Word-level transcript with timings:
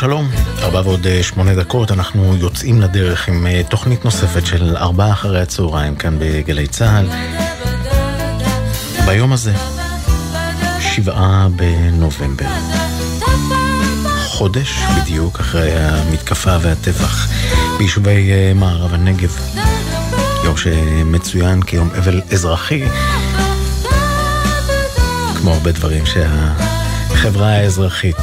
שלום 0.00 0.30
ארבע 0.62 0.80
ועוד 0.80 1.06
אה, 1.06 1.22
שמונה 1.22 1.54
דקות, 1.54 1.90
אנחנו 1.90 2.36
יוצאים 2.36 2.80
לדרך 2.80 3.28
עם 3.28 3.46
אה, 3.46 3.62
תוכנית 3.68 4.04
נוספת 4.04 4.46
של 4.46 4.76
ארבעה 4.76 5.12
אחרי 5.12 5.40
הצהריים 5.40 5.96
כאן 5.96 6.16
בגלי 6.18 6.66
צה"ל. 6.66 7.06
ביום 9.06 9.32
הזה, 9.32 9.52
שבעה 10.80 11.48
בנובמבר. 11.56 12.46
חודש 14.26 14.78
בדיוק 15.00 15.40
אחרי 15.40 15.72
המתקפה 15.72 16.56
והטבח 16.60 17.28
ביישובי 17.78 18.32
אה, 18.32 18.52
מערב 18.54 18.94
הנגב. 18.94 19.36
יום 20.44 20.56
שמצוין 20.56 21.62
כיום 21.62 21.90
אבל 21.98 22.20
אזרחי, 22.32 22.84
כמו 25.40 25.52
הרבה 25.52 25.72
דברים 25.72 26.04
שהחברה 26.06 27.48
האזרחית 27.48 28.16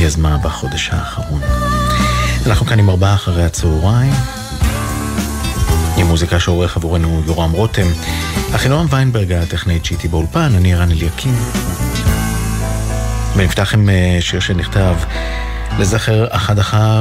יזמה 0.00 0.36
בחודש 0.38 0.90
האחרון. 0.92 1.40
אנחנו 2.46 2.66
כאן 2.66 2.78
עם 2.78 2.90
ארבעה 2.90 3.14
אחרי 3.14 3.44
הצהריים, 3.44 4.12
עם 5.96 6.06
מוזיקה 6.06 6.40
שעורך 6.40 6.76
עבורנו 6.76 7.22
יורם 7.26 7.52
רותם, 7.52 7.86
אחינועם 8.54 8.86
ויינברג 8.90 9.32
הטכנאית 9.32 9.84
שאיתי 9.84 10.08
באולפן, 10.08 10.52
אני 10.56 10.74
רן 10.74 10.90
אליקים. 10.90 11.34
ונפתח 13.36 13.74
עם 13.74 13.88
אה, 13.88 14.18
שיר 14.20 14.40
שנכתב 14.40 14.94
לזכר 15.78 16.26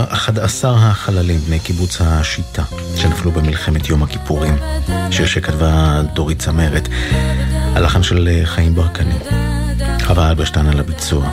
אחד 0.10 0.40
עשר 0.40 0.76
החללים 0.78 1.40
בני 1.40 1.60
קיבוץ 1.60 2.02
השיטה 2.02 2.64
שנפלו 2.96 3.32
במלחמת 3.32 3.90
יום 3.90 4.04
הכיפורים, 4.04 4.58
שיר 5.12 5.26
שכתבה 5.26 6.02
דורית 6.14 6.40
צמרת, 6.40 6.90
הלחן 7.76 8.04
של 8.04 8.28
אה, 8.32 8.46
חיים 8.46 8.76
ברקני, 8.76 9.16
חווה 10.04 10.30
אלברשטיין 10.30 10.68
על 10.68 10.80
הביצוע, 10.80 11.30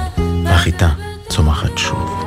החיטה 0.46 0.88
צומחת 1.34 1.78
שוב. 1.78 2.24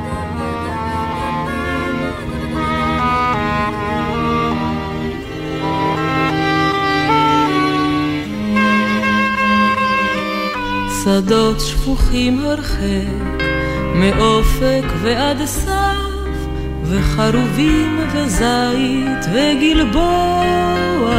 שדות 11.04 11.60
שפוכים 11.60 12.40
הרחק, 12.40 13.42
מאופק 13.94 14.84
ועד 15.02 15.44
סף, 15.44 15.72
וחרובים 16.84 17.98
וזית 18.12 19.24
וגלבוע, 19.32 21.10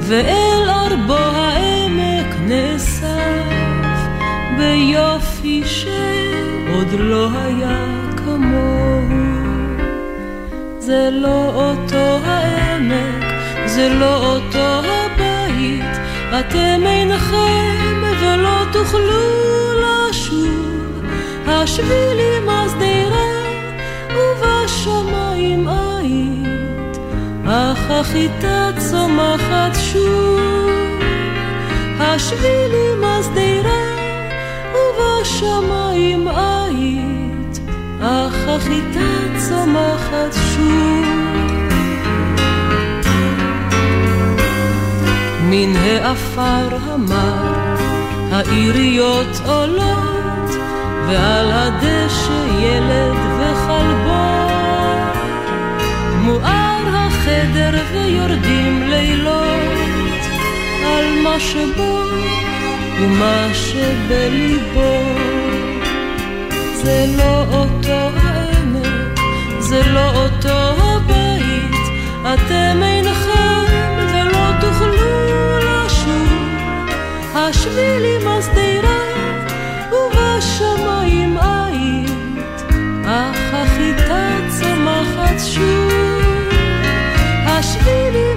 ואל 0.00 0.68
ארבו 0.68 1.14
העמק 1.14 2.36
נאסף, 2.40 3.08
ביופי 4.58 5.62
שעוד 6.78 7.00
לא 7.00 7.28
היה 7.34 7.84
כמוהו. 8.16 9.08
זה 10.78 11.08
לא 11.12 11.52
אותו 11.54 12.18
העמק, 12.24 13.24
זה 13.66 13.88
לא 13.88 14.16
אותו 14.16 14.58
הבית, 14.58 15.96
אתם 16.40 16.86
אינכם 16.86 18.02
ולא 18.20 18.64
תוכלו 18.72 19.22
לשוב, 19.82 21.02
השבילים 21.46 22.48
השדרה 22.48 23.28
ובשמיים 24.14 25.68
היית, 25.68 26.98
אך 27.46 27.90
החיטה 27.90 28.70
צומחת 28.78 29.76
שוב. 29.92 30.40
השבילים 32.00 33.04
השדרה 33.04 33.87
ובשמיים 35.42 36.28
היית, 36.28 37.60
אך 38.00 38.48
החיטה 38.48 39.38
צומחת 39.48 40.32
שוב. 40.32 41.06
מן 45.42 45.76
העפר 45.76 46.76
המר 46.82 47.76
העיריות 48.30 49.40
עולות 49.46 50.50
ועל 51.06 51.50
הדשא 51.52 52.44
ילד 52.60 53.16
וכלבו 53.38 54.48
מואר 56.22 56.82
החדר 56.94 57.78
ויורדים 57.92 58.82
לילות 58.88 60.20
על 60.86 61.22
מה 61.22 61.40
שבו 61.40 61.98
ומה 63.00 63.48
שבליבו 63.54 65.27
זה 66.84 67.06
לא 67.16 67.44
אותו 67.52 68.18
העמק, 68.22 69.20
זה 69.58 69.82
לא 69.92 70.10
אותו 70.22 70.58
הבית, 70.78 71.76
אתם 72.22 72.82
אינכם 72.82 73.64
ולא 74.12 74.50
תוכלו 74.60 75.58
לשוב. 75.58 76.28
השבילים 77.34 78.28
השדרה 78.28 78.98
ובשמיים 79.92 81.36
היית, 81.40 82.62
אך 83.06 83.54
החיטה 83.54 84.28
צומחת 84.48 85.38
שוב. 85.54 85.92
השבילים 87.46 88.27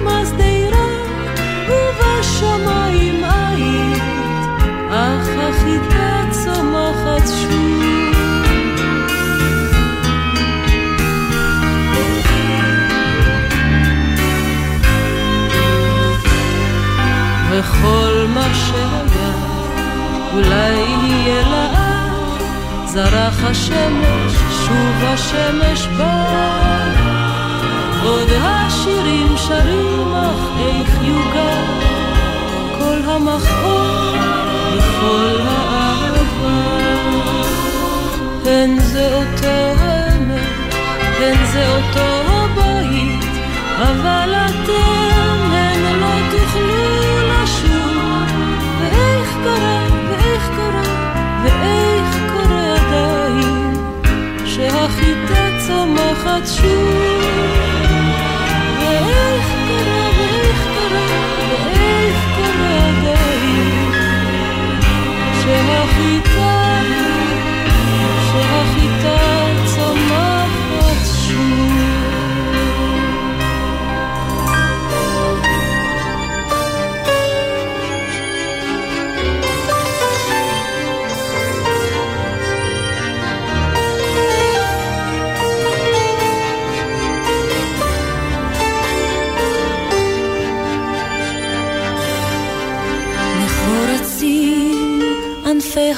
וכל 17.82 18.26
מה 18.28 18.46
שהיה 18.54 19.32
אולי 20.32 20.72
יהיה 20.72 21.42
לאט, 21.42 22.42
זרח 22.86 23.44
השמש, 23.44 24.32
שוב 24.66 25.04
השמש 25.04 25.86
בא. 25.98 26.82
עוד 28.02 28.28
השירים 28.40 29.36
שרים, 29.36 30.14
אך 30.14 30.48
איך 30.58 30.90
יוגע 31.02 31.62
כל 32.78 33.10
המכאוב 33.10 34.16
וכל 34.76 35.36
האהבה. 35.46 36.82
הן 38.46 38.78
זה 38.78 39.14
אותו 39.14 39.80
האמת, 39.80 40.74
הן 41.20 41.46
זה 41.52 41.68
אותו 41.76 42.06
הבית, 42.26 43.24
אבל 43.76 44.34
אתם 44.34 45.52
הן 45.52 46.00
לא 46.00 46.14
תוכלו 46.30 46.81
קרה, 49.44 49.86
ואיך 50.08 50.48
קרה, 50.56 50.82
ואיך 51.44 52.16
קורה 52.32 52.74
עדיין, 52.74 53.74
שהחיטה 54.46 55.42
צומחת 55.66 56.46
שוב. 56.46 57.22
ואיך 58.80 59.46
קרה, 59.68 60.08
ואיך 60.18 60.60
קרה, 60.74 61.06
ואיך 61.50 62.16
קורה 62.36 62.88
עדיין, 62.88 63.92
שהחיטה, 65.42 66.41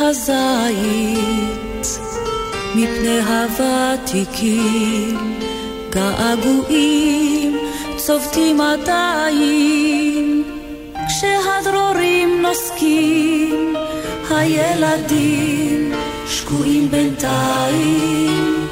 הזית, 0.04 1.98
מפני 2.74 3.20
הוותיקים 3.20 4.54
געגועים 5.90 7.58
צובטים 7.96 8.60
עדיין, 8.60 10.42
כשהדרורים 11.08 12.42
נוסקים, 12.42 13.74
הילדים 14.30 15.92
שקועים 16.26 16.90
בינתיים 16.90 18.66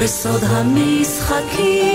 בסוד 0.00 0.40
המשחקים. 0.46 1.86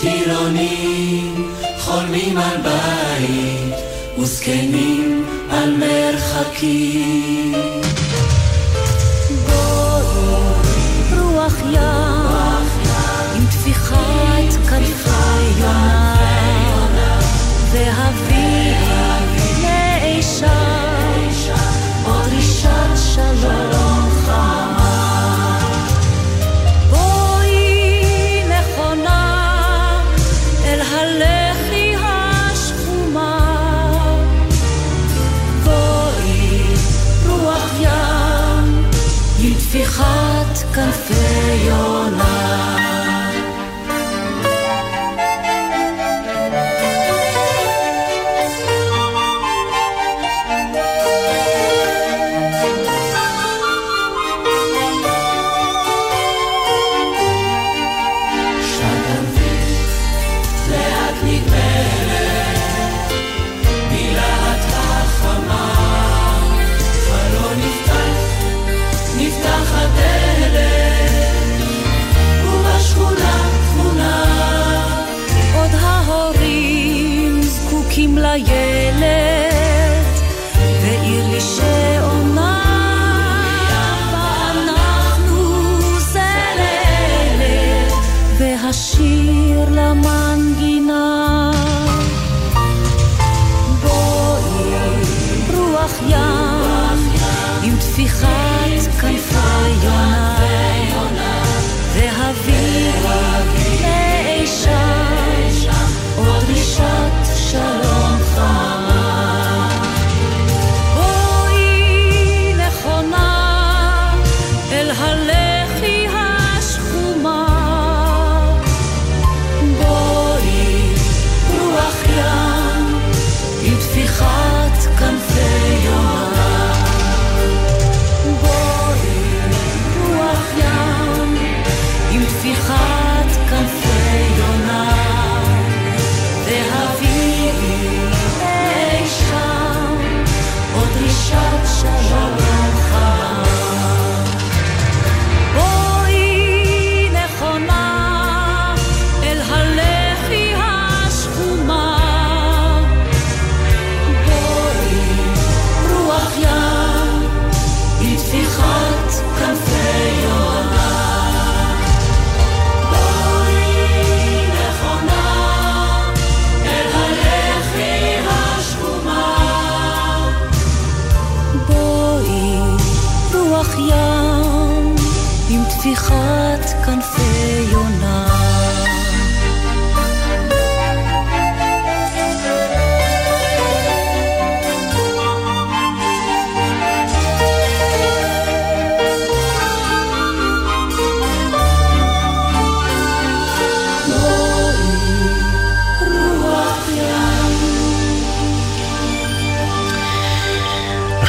טירונים 0.00 1.50
חולמים 1.78 2.38
על 2.38 2.56
בית 2.62 3.74
וזקנים 4.18 5.13
על 5.64 5.76
מרחקים. 5.76 7.52
בואי, 9.46 11.20
רוח 11.20 11.60
ים, 11.60 12.66
עם 13.36 13.46
טפיחת 13.50 14.66
כנפי 14.70 15.60
יונה, 15.60 16.16
והביא 17.72 18.53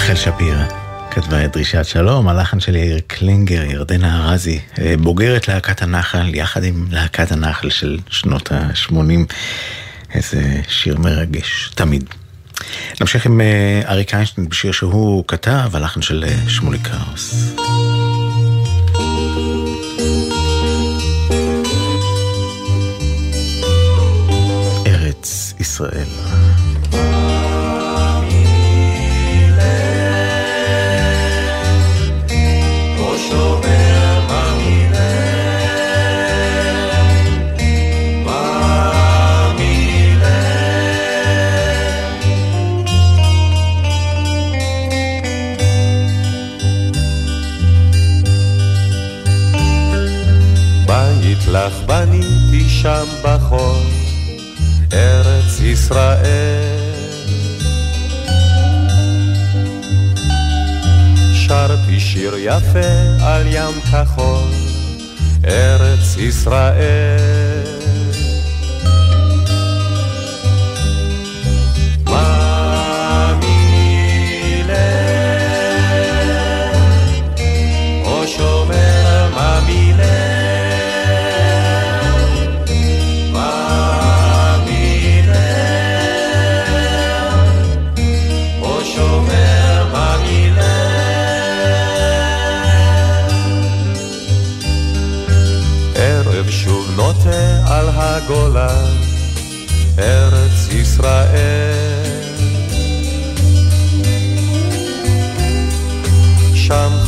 רחל 0.06 0.16
שפירא 0.16 0.66
כתבה 1.12 1.46
את 1.46 1.54
דרישת 1.54 1.86
שלום, 1.86 2.28
הלחן 2.28 2.60
של 2.60 2.76
יאיר 2.76 3.00
קלינגר, 3.08 3.64
ירדנה 3.64 4.30
ארזי, 4.30 4.60
אה, 4.80 4.96
בוגרת 5.00 5.48
להקת 5.48 5.82
הנחל, 5.82 6.36
יחד 6.36 6.64
עם 6.64 6.86
להקת 6.92 7.32
הנחל 7.32 7.70
של 7.70 7.98
שנות 8.10 8.52
ה-80. 8.52 9.34
איזה 10.14 10.62
שיר 10.68 10.98
מרגש, 10.98 11.70
תמיד. 11.76 12.10
נמשיך 13.02 13.26
עם 13.26 13.42
אה, 13.42 13.82
אריק 13.88 14.14
איינשטיין 14.14 14.50
בשיר 14.50 14.72
שהוא 14.72 15.24
כתב, 15.28 15.70
הלחן 15.74 16.02
של 16.02 16.26
אה, 16.28 16.50
שמולי 16.50 16.80
קראוס. 16.80 17.56
ארץ 24.88 25.54
ישראל. 25.60 26.25
לך 51.66 51.82
בניתי 51.86 52.70
שם 52.70 53.06
בחור, 53.24 53.82
ארץ 54.94 55.60
ישראל. 55.60 56.80
שרתי 61.34 62.00
שיר 62.00 62.34
יפה 62.40 63.24
על 63.24 63.44
ים 63.48 63.82
כחול, 63.92 64.52
ארץ 65.46 66.18
ישראל. 66.18 67.55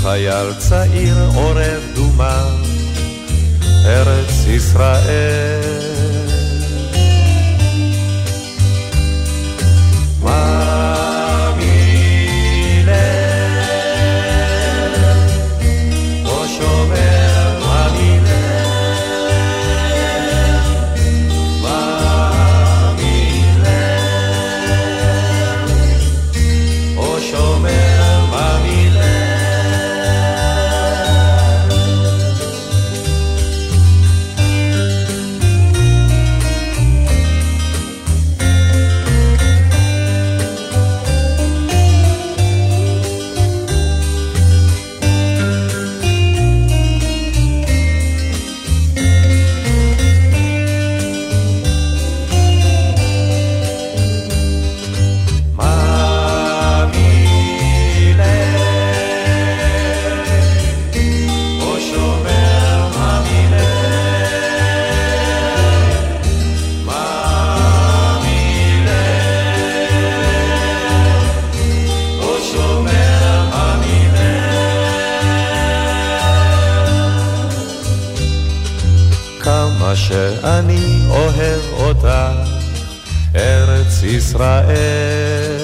חייל 0.08 0.54
צעיר 0.58 1.18
עורב 1.36 1.82
דומה, 1.96 2.50
ארץ 3.86 4.46
ישראל. 4.48 5.87
ישראל. 84.08 85.58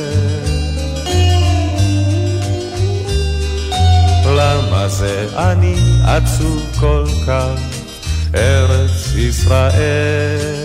למה 4.25 4.87
זה 4.87 5.27
אני 5.37 5.75
עצוב 6.05 6.61
כל 6.79 7.05
כך, 7.27 7.59
ארץ 8.35 9.15
ישראל? 9.15 10.62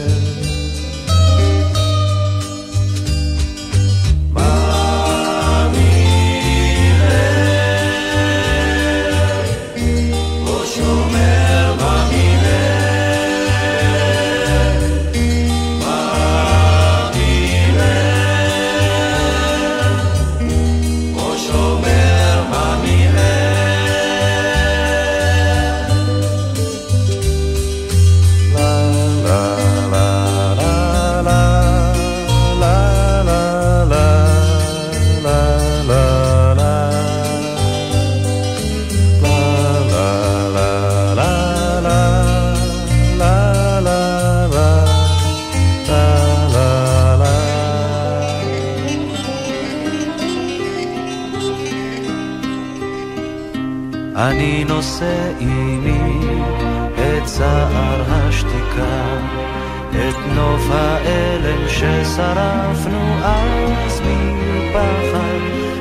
נוף 60.35 60.63
האלם 60.71 61.69
ששרפנו 61.69 63.15
אז 63.25 64.01
מפחד, 64.01 65.41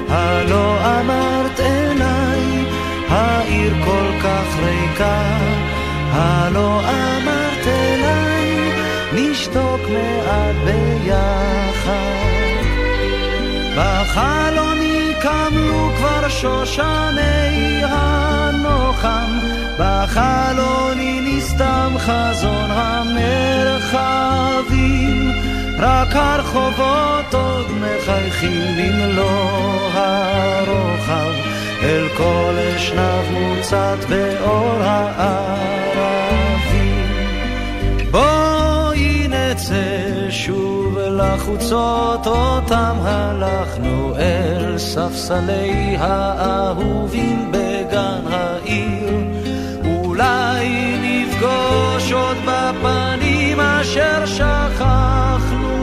הלא 0.10 0.78
אמרת 1.00 1.60
עיניי, 1.60 2.66
העיר 3.10 3.74
כל 3.86 4.12
כך 4.24 4.60
ריקה, 4.66 5.22
הלא 6.12 6.80
אמרת 6.80 7.66
עיניי, 7.66 8.72
נשתוק 9.14 9.82
מעט 9.90 10.56
ביחד. 10.66 12.18
בחלוני 13.78 15.14
קמלו 15.22 15.90
כבר 15.98 16.30
שושני 16.30 17.82
הנוחם. 17.84 19.67
בחלוני 19.80 21.22
נסתם 21.24 21.94
חזון 21.98 22.70
המרחבים, 22.72 24.12
רק 25.80 26.16
הרחובות 26.16 27.34
עוד 27.34 27.66
מחייכים 27.72 28.62
במלוא 28.78 29.90
הרוחב, 29.94 31.32
אל 31.84 32.08
כל 32.18 32.54
אשנב 32.76 33.32
מוצת 33.32 33.98
באור 34.10 34.80
הערבים. 34.82 36.18
בואי 38.12 39.28
נצא 39.30 40.30
שוב 40.30 40.98
לחוצות 41.00 42.28
אותם 42.28 42.96
הלכנו 43.02 44.16
אל 44.16 44.78
ספסלי 44.78 45.98
האהובים 46.00 47.52
בגן 47.52 48.22
העיר. 48.30 49.37
נפגוש 51.38 52.12
עוד 52.12 52.38
בפנים 52.46 53.60
אשר 53.60 54.26
שכחנו. 54.26 55.78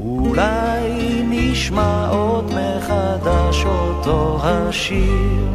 אולי 0.00 1.22
נשמע 1.28 2.08
עוד 2.08 2.44
מחדש 2.44 3.64
אותו 3.64 4.40
השיר. 4.42 5.48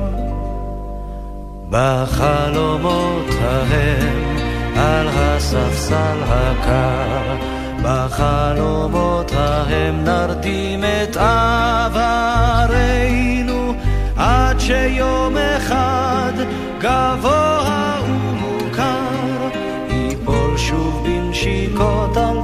בחלומות 1.69 3.25
ההם 3.41 4.37
על 4.75 5.07
הספסל 5.11 6.17
הקר, 6.27 7.35
בחלומות 7.83 9.31
ההם 9.35 10.03
נרדים 10.03 10.83
את 10.83 11.17
עברנו 11.17 11.99
עד 14.17 14.59
שיום 14.59 15.37
אחד 15.37 16.33
גבוה 16.79 17.78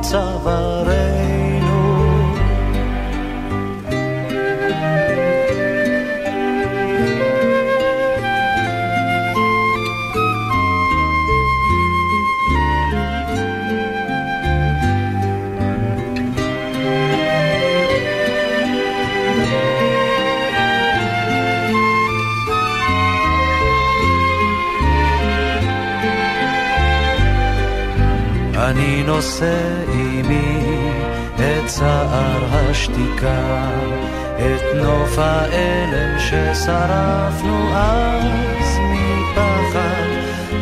Zavareno. 0.10 1.84
Anino 28.68 29.22
sei 29.22 29.85
צער 31.66 32.46
השתיקה, 32.52 33.70
את 34.38 34.76
נוף 34.76 35.18
האלם 35.18 36.20
ששרפנו 36.20 37.76
אז 37.76 38.78
מפחד. 38.80 40.10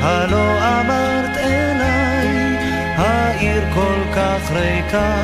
הלא 0.02 0.58
אמרת 0.82 1.38
אליי, 1.38 2.58
העיר 2.98 3.64
כל 3.74 4.16
כך 4.16 4.52
ריקה. 4.52 5.16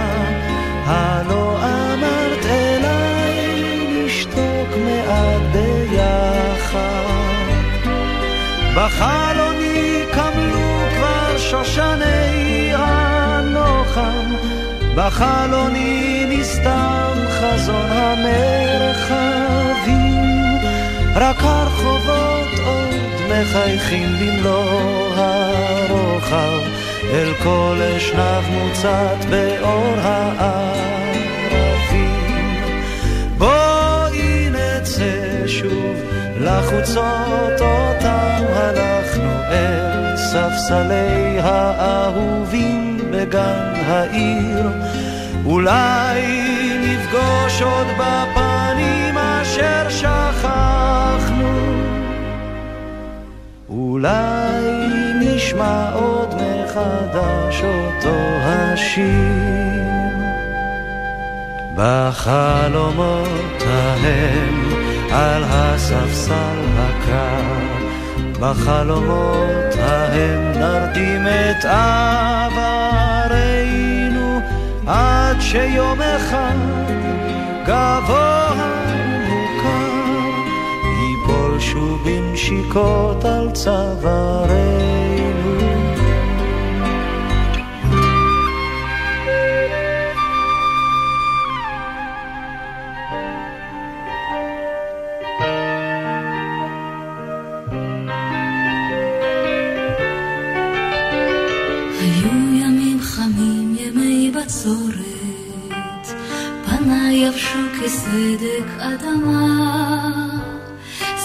הלא 0.86 1.58
אמרת 1.64 2.46
אליי, 2.46 4.06
נשתוק 4.06 4.70
מעט 4.86 5.42
ביחד. 5.52 7.00
בחלוני 8.76 10.04
קמלו 10.12 10.80
כבר 10.96 11.38
שושני 11.38 12.72
הנוחם. 12.76 14.59
בחלוני 15.00 16.26
נסתם 16.30 17.18
חזון 17.30 17.92
המרחבים, 17.92 19.16
רק 21.16 21.36
הרחובות 21.40 22.60
עוד 22.66 22.96
מחייכים 23.30 24.10
במלוא 24.20 25.10
הרוחב, 25.16 26.60
אל 27.12 27.34
כל 27.44 27.78
אשנב 27.98 28.44
מוצת 28.50 29.26
באור 29.30 29.96
הערבים. 30.02 30.90
בואי 33.38 34.50
נצא 34.50 35.48
שוב 35.48 35.96
לחוצות 36.40 37.62
אותם 37.62 38.44
הלכנו 38.54 39.32
אל 39.52 40.18
ספסלי 40.18 41.40
האהובים 41.40 42.89
בגן 43.20 43.74
העיר. 43.86 44.70
אולי 45.46 46.22
נפגוש 46.84 47.62
עוד 47.62 47.88
בפנים 47.88 49.18
אשר 49.18 49.90
שכחנו. 49.90 51.60
אולי 53.70 54.62
נשמע 55.22 55.92
עוד 55.94 56.36
מחדש 56.36 57.62
אותו 57.64 58.16
השיר. 58.44 59.50
בחלומות 61.76 63.62
ההם 63.68 64.70
על 65.12 65.44
הספסל 65.48 66.60
הקר, 66.78 67.79
בחלומות 68.40 69.76
ההם 69.80 70.52
נרדים 70.52 71.28
את 71.28 71.66
עברנו, 71.66 73.20
עד 74.88 75.42
שיום 75.42 76.02
אחד 76.02 76.56
גבוה 77.64 78.52
ומוכר, 78.88 80.10
ייפול 81.02 81.60
שוב 81.60 82.04
בנשיקות 82.06 83.26
על 83.26 83.52
צווארנו. 83.52 85.19
כסדק 107.38 108.66
אדמה, 108.78 110.30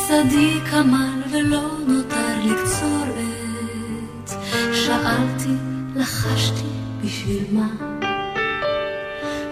שדי 0.06 0.60
כמל 0.70 1.22
ולא 1.32 1.68
נותר 1.86 2.38
לקצור 2.44 3.04
עת. 3.16 4.34
שאלתי, 4.72 5.54
לחשתי, 5.96 6.66
בשביל 7.04 7.44
מה? 7.52 7.68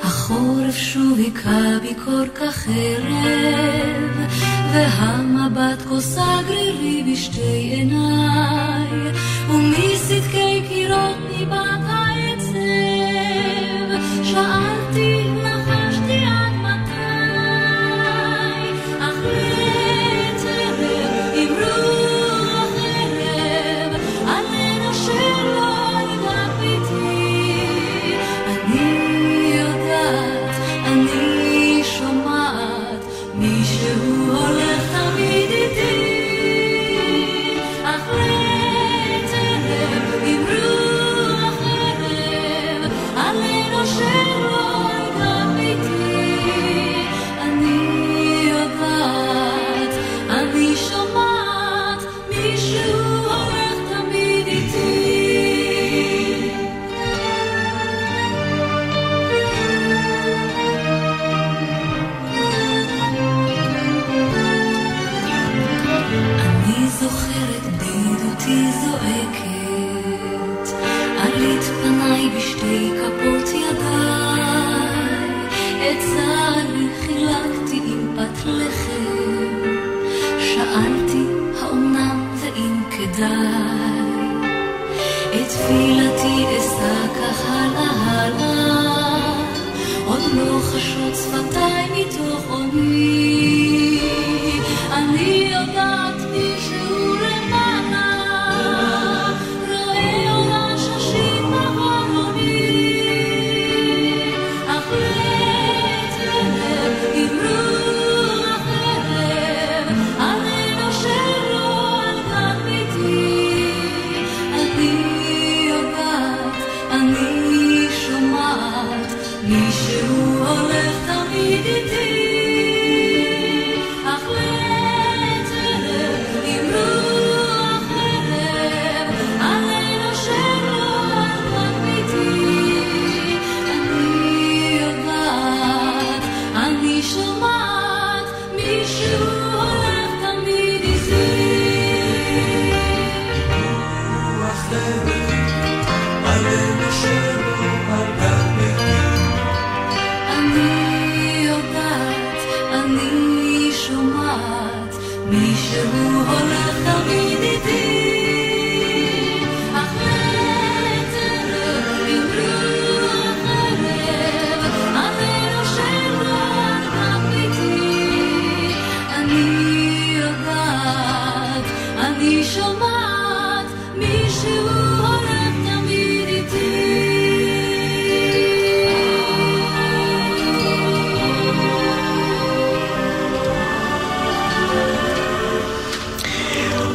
החורף 0.02 0.76
שוב 0.76 1.18
היכה 1.18 1.78
בי 1.82 1.94
כל 2.04 2.28
כך 2.34 2.66
ערב, 2.68 4.30
והמבט 4.72 5.82
כה 5.88 6.00
סגרי 6.00 6.72
לי 6.72 7.12
בשתי 7.12 7.40
עיניי, 7.40 9.12
ומסדקי 9.48 10.62
קירות 10.68 11.16
ניבט 11.30 11.81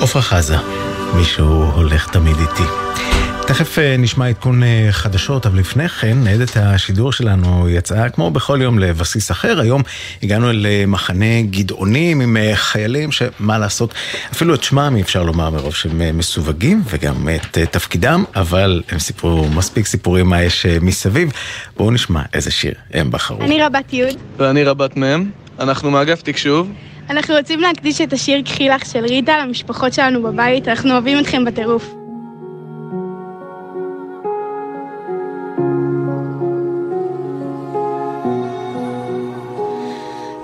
עפרה 0.08 0.22
חזה, 0.22 0.56
מישהו 1.16 1.64
הולך 1.64 2.10
תמיד 2.12 2.36
איתי. 2.40 2.64
תכף 3.48 3.80
אה, 3.80 3.96
נשמע 3.98 4.28
עדכון 4.28 4.64
אה, 4.64 4.88
חדשות, 4.92 5.46
אבל 5.46 5.60
לפני 5.60 5.90
כן, 5.90 6.18
ניידת 6.24 6.58
השידור 6.58 7.12
שלנו 7.12 7.70
יצאה 7.70 8.10
כמו 8.10 8.32
בכל 8.32 8.60
יום 8.62 8.80
לבסיס 8.80 9.32
אחר. 9.32 9.60
היום 9.60 9.82
הגענו 10.24 10.50
אל 10.50 10.66
אה, 10.66 10.84
מחנה 10.88 11.42
גדעונים 11.42 12.22
עם 12.22 12.38
חיילים 12.54 13.12
שמה 13.12 13.58
לעשות, 13.58 13.94
אפילו 14.32 14.54
את 14.56 14.64
שמם 14.64 14.94
אי 14.96 15.02
אפשר 15.02 15.24
לומר 15.24 15.50
מרוב 15.50 15.76
שהם 15.76 16.18
מסווגים, 16.18 16.84
וגם 16.90 17.30
את 17.36 17.58
תפקידם, 17.58 18.24
אבל 18.36 18.82
הם 18.90 19.00
סיפרו 19.00 19.48
מספיק 19.50 19.86
סיפורים 19.86 20.30
מה 20.30 20.44
יש 20.44 20.66
מסביב. 20.66 21.32
בואו 21.78 21.92
נשמע 21.92 22.22
איזה 22.34 22.52
שיר 22.52 22.74
הם 22.94 23.12
בחרו. 23.12 23.42
אני 23.42 23.62
רבת 23.62 23.94
י' 23.94 24.04
ואני 24.38 24.64
רבת 24.64 24.98
מ', 24.98 25.30
אנחנו 25.60 25.92
מאגף 25.92 26.22
תקשוב. 26.22 26.72
אנחנו 27.10 27.36
רוצים 27.36 27.60
להקדיש 27.60 28.02
את 28.02 28.14
השיר 28.14 28.42
"קחי 28.42 28.70
לך" 28.70 28.86
של 28.86 29.06
ריטה 29.06 29.38
למשפחות 29.38 29.94
שלנו 29.94 30.24
בבית, 30.24 30.68
אנחנו 30.68 30.92
אוהבים 30.92 31.20
אתכם 31.20 31.46
בטירוף. 31.46 31.94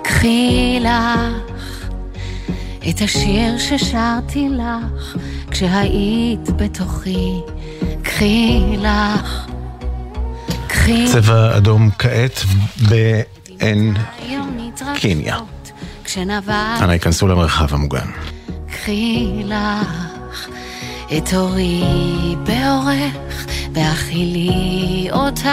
קחי 0.02 0.78
לך 0.80 1.88
את 2.90 3.00
השיר 3.00 3.58
ששרתי 3.58 4.48
לך 4.48 5.16
כשהיית 5.50 6.50
בתוכי, 6.56 7.32
קחי 8.02 8.60
לך, 8.78 9.46
קחי... 10.66 11.06
צבע 11.12 11.56
אדום 11.56 11.90
כעת 11.98 12.40
בעין 12.88 13.94
קיניה. 16.04 16.78
אנא 16.82 16.92
ייכנסו 16.92 17.28
למרחב 17.28 17.74
המוגן. 17.74 18.06
קחי 18.68 19.42
לך 19.44 20.48
את 21.16 21.34
אורי 21.34 21.82
באורך, 22.42 23.46
והכילי 23.72 25.08
אותך, 25.12 25.48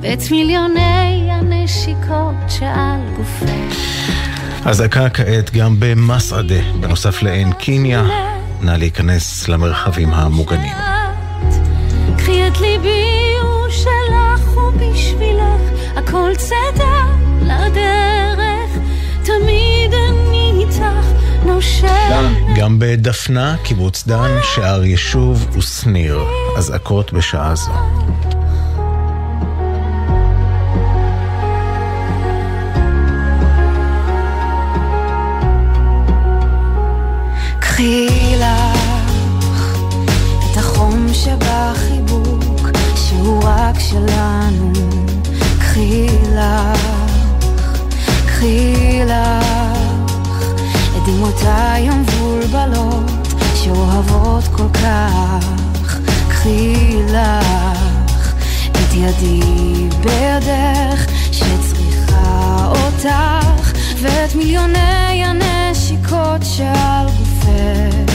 ואת 0.00 0.30
מיליוני 0.30 1.28
הנשיקות 1.30 2.34
שעל 2.48 3.00
גופך. 3.16 3.76
אזעקה 4.64 5.10
כעת 5.10 5.50
גם 5.50 5.76
במסעדה, 5.78 6.62
בנוסף 6.80 7.22
לעין 7.22 7.52
קיניה, 7.52 8.04
נא 8.60 8.70
להיכנס 8.70 9.48
למרחבים 9.48 10.14
המוגנים. 10.14 10.76
קחי 12.18 12.48
את 12.48 12.60
ליבי 12.60 13.34
הוא 13.42 13.68
שלך 13.70 14.56
ובשבילך, 14.56 15.60
הכל 15.96 16.30
צדה 16.36 16.83
נושם. 21.84 22.34
גם 22.56 22.78
בדפנה, 22.78 23.56
קיבוץ 23.62 24.04
דן, 24.06 24.30
שער 24.54 24.84
יישוב 24.84 25.46
ושניר, 25.52 26.18
אזעקות 26.56 27.12
בשעה 27.12 27.54
זו. 27.54 27.72
קחי 37.58 38.08
לך 38.38 39.76
את 40.52 40.56
החום 40.56 41.06
שבחיבוק, 41.12 42.68
שהוא 42.94 43.42
רק 43.44 43.78
שלנו. 43.78 44.72
קחי 45.58 46.06
לך, 46.36 46.80
קחי 48.26 49.00
לך 49.06 49.43
דמעותיי 51.34 51.88
המבולבלות, 51.88 53.10
שאוהבות 53.54 54.44
כל 54.56 54.68
כך. 54.74 55.98
קחי 56.28 56.96
לך 57.08 58.34
את 58.70 58.94
ידי 58.94 59.40
בידך, 60.00 61.06
שצריכה 61.32 62.66
אותך, 62.70 63.72
ואת 64.02 64.34
מיליוני 64.34 65.24
הנשיקות 65.24 66.42
שעל 66.42 67.06
גופך. 67.18 68.14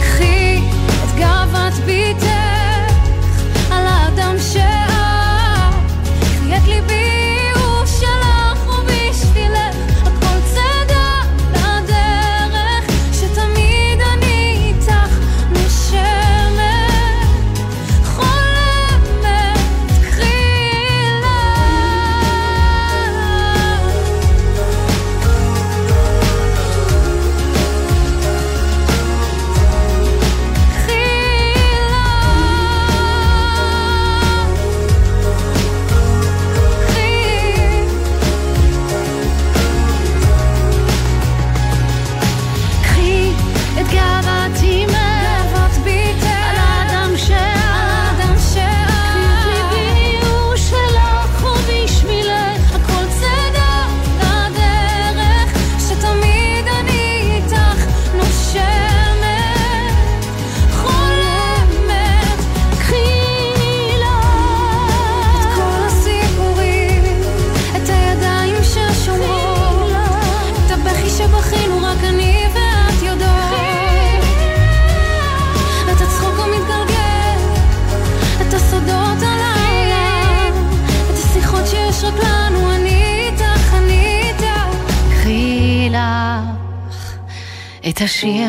קחי 0.00 0.60
את 1.04 1.18
גאוות 1.18 1.74
ביתך 1.86 2.47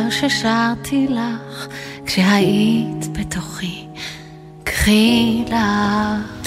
השיר 0.10 0.30
ששרתי 0.30 1.08
לך 1.10 1.68
כשהיית 2.06 3.18
בתוכי 3.20 3.86
קחי 4.64 5.44
לך 5.48 6.46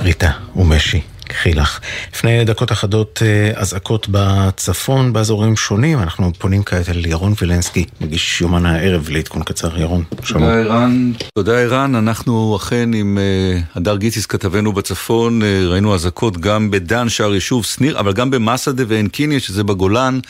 ריטה 0.00 0.30
ומשי, 0.56 1.00
קחי 1.28 1.52
לך. 1.52 1.80
לפני 2.14 2.44
דקות 2.44 2.72
אחדות 2.72 3.22
אה, 3.22 3.60
אזעקות 3.60 4.06
בצפון, 4.10 5.12
באזורים 5.12 5.56
שונים. 5.56 5.98
אנחנו 5.98 6.32
פונים 6.38 6.62
כעת 6.62 6.88
אל 6.88 7.06
ירון 7.06 7.34
וילנסקי, 7.40 7.84
מגיש 8.00 8.40
יומן 8.40 8.66
הערב 8.66 9.08
לעדכון 9.08 9.42
קצר. 9.42 9.78
ירון, 9.78 10.04
שלום. 10.22 10.42
תודה 10.42 10.54
ערן. 10.54 11.12
תודה 11.34 11.58
ערן, 11.58 11.94
אנחנו 11.94 12.56
אכן 12.56 12.94
עם 12.94 13.18
אה, 13.18 13.60
הדר 13.74 13.96
גיציס 13.96 14.26
כתבנו 14.26 14.72
בצפון, 14.72 15.42
אה, 15.42 15.66
ראינו 15.66 15.94
אזעקות 15.94 16.38
גם 16.38 16.70
בדן, 16.70 17.08
שער 17.08 17.34
יישוב, 17.34 17.64
שניר, 17.64 18.00
אבל 18.00 18.12
גם 18.12 18.30
במסעדה 18.30 18.84
ועין 18.88 19.08
קיניה, 19.08 19.40
שזה 19.40 19.64
בגולן. 19.64 20.20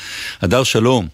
הדר, 0.42 0.62
שלום. 0.62 1.06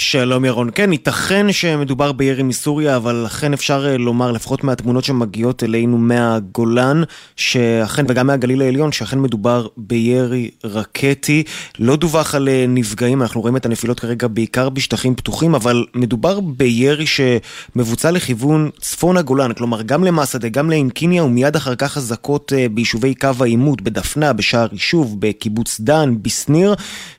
שלום 0.00 0.44
ירון. 0.44 0.70
כן, 0.74 0.92
ייתכן 0.92 1.52
שמדובר 1.52 2.12
בירי 2.12 2.42
מסוריה, 2.42 2.96
אבל 2.96 3.24
אכן 3.26 3.52
אפשר 3.52 3.86
אה, 3.88 3.98
לומר, 3.98 4.32
לפחות 4.32 4.64
מהתמונות 4.64 5.04
שמגיעות 5.04 5.62
אלינו 5.62 5.98
מהגולן, 5.98 7.02
שאכן, 7.36 8.04
וגם 8.08 8.26
מהגליל 8.26 8.62
העליון, 8.62 8.92
שאכן 8.92 9.20
מדובר 9.20 9.66
בירי 9.76 10.50
רקטי. 10.64 11.42
לא 11.78 11.96
דווח 11.96 12.34
על 12.34 12.48
אה, 12.48 12.64
נפגעים, 12.68 13.22
אנחנו 13.22 13.40
רואים 13.40 13.56
את 13.56 13.66
הנפילות 13.66 14.00
כרגע 14.00 14.28
בעיקר 14.28 14.68
בשטחים 14.68 15.14
פתוחים, 15.14 15.54
אבל 15.54 15.84
מדובר 15.94 16.40
בירי 16.40 17.04
שמבוצע 17.06 18.10
לכיוון 18.10 18.70
צפון 18.80 19.16
הגולן, 19.16 19.52
כלומר 19.52 19.82
גם 19.82 20.04
למסעדה, 20.04 20.48
גם 20.48 20.70
לאינקיניה, 20.70 21.24
ומיד 21.24 21.56
אחר 21.56 21.74
כך 21.74 21.96
אזעקות 21.96 22.52
אה, 22.52 22.66
ביישובי 22.68 23.14
קו 23.14 23.30
העימות, 23.40 23.82
בדפנה, 23.82 24.32
בשער 24.32 24.68
יישוב, 24.72 25.16
בקיבוץ 25.20 25.80
דן, 25.80 26.14
בשניר, 26.22 26.74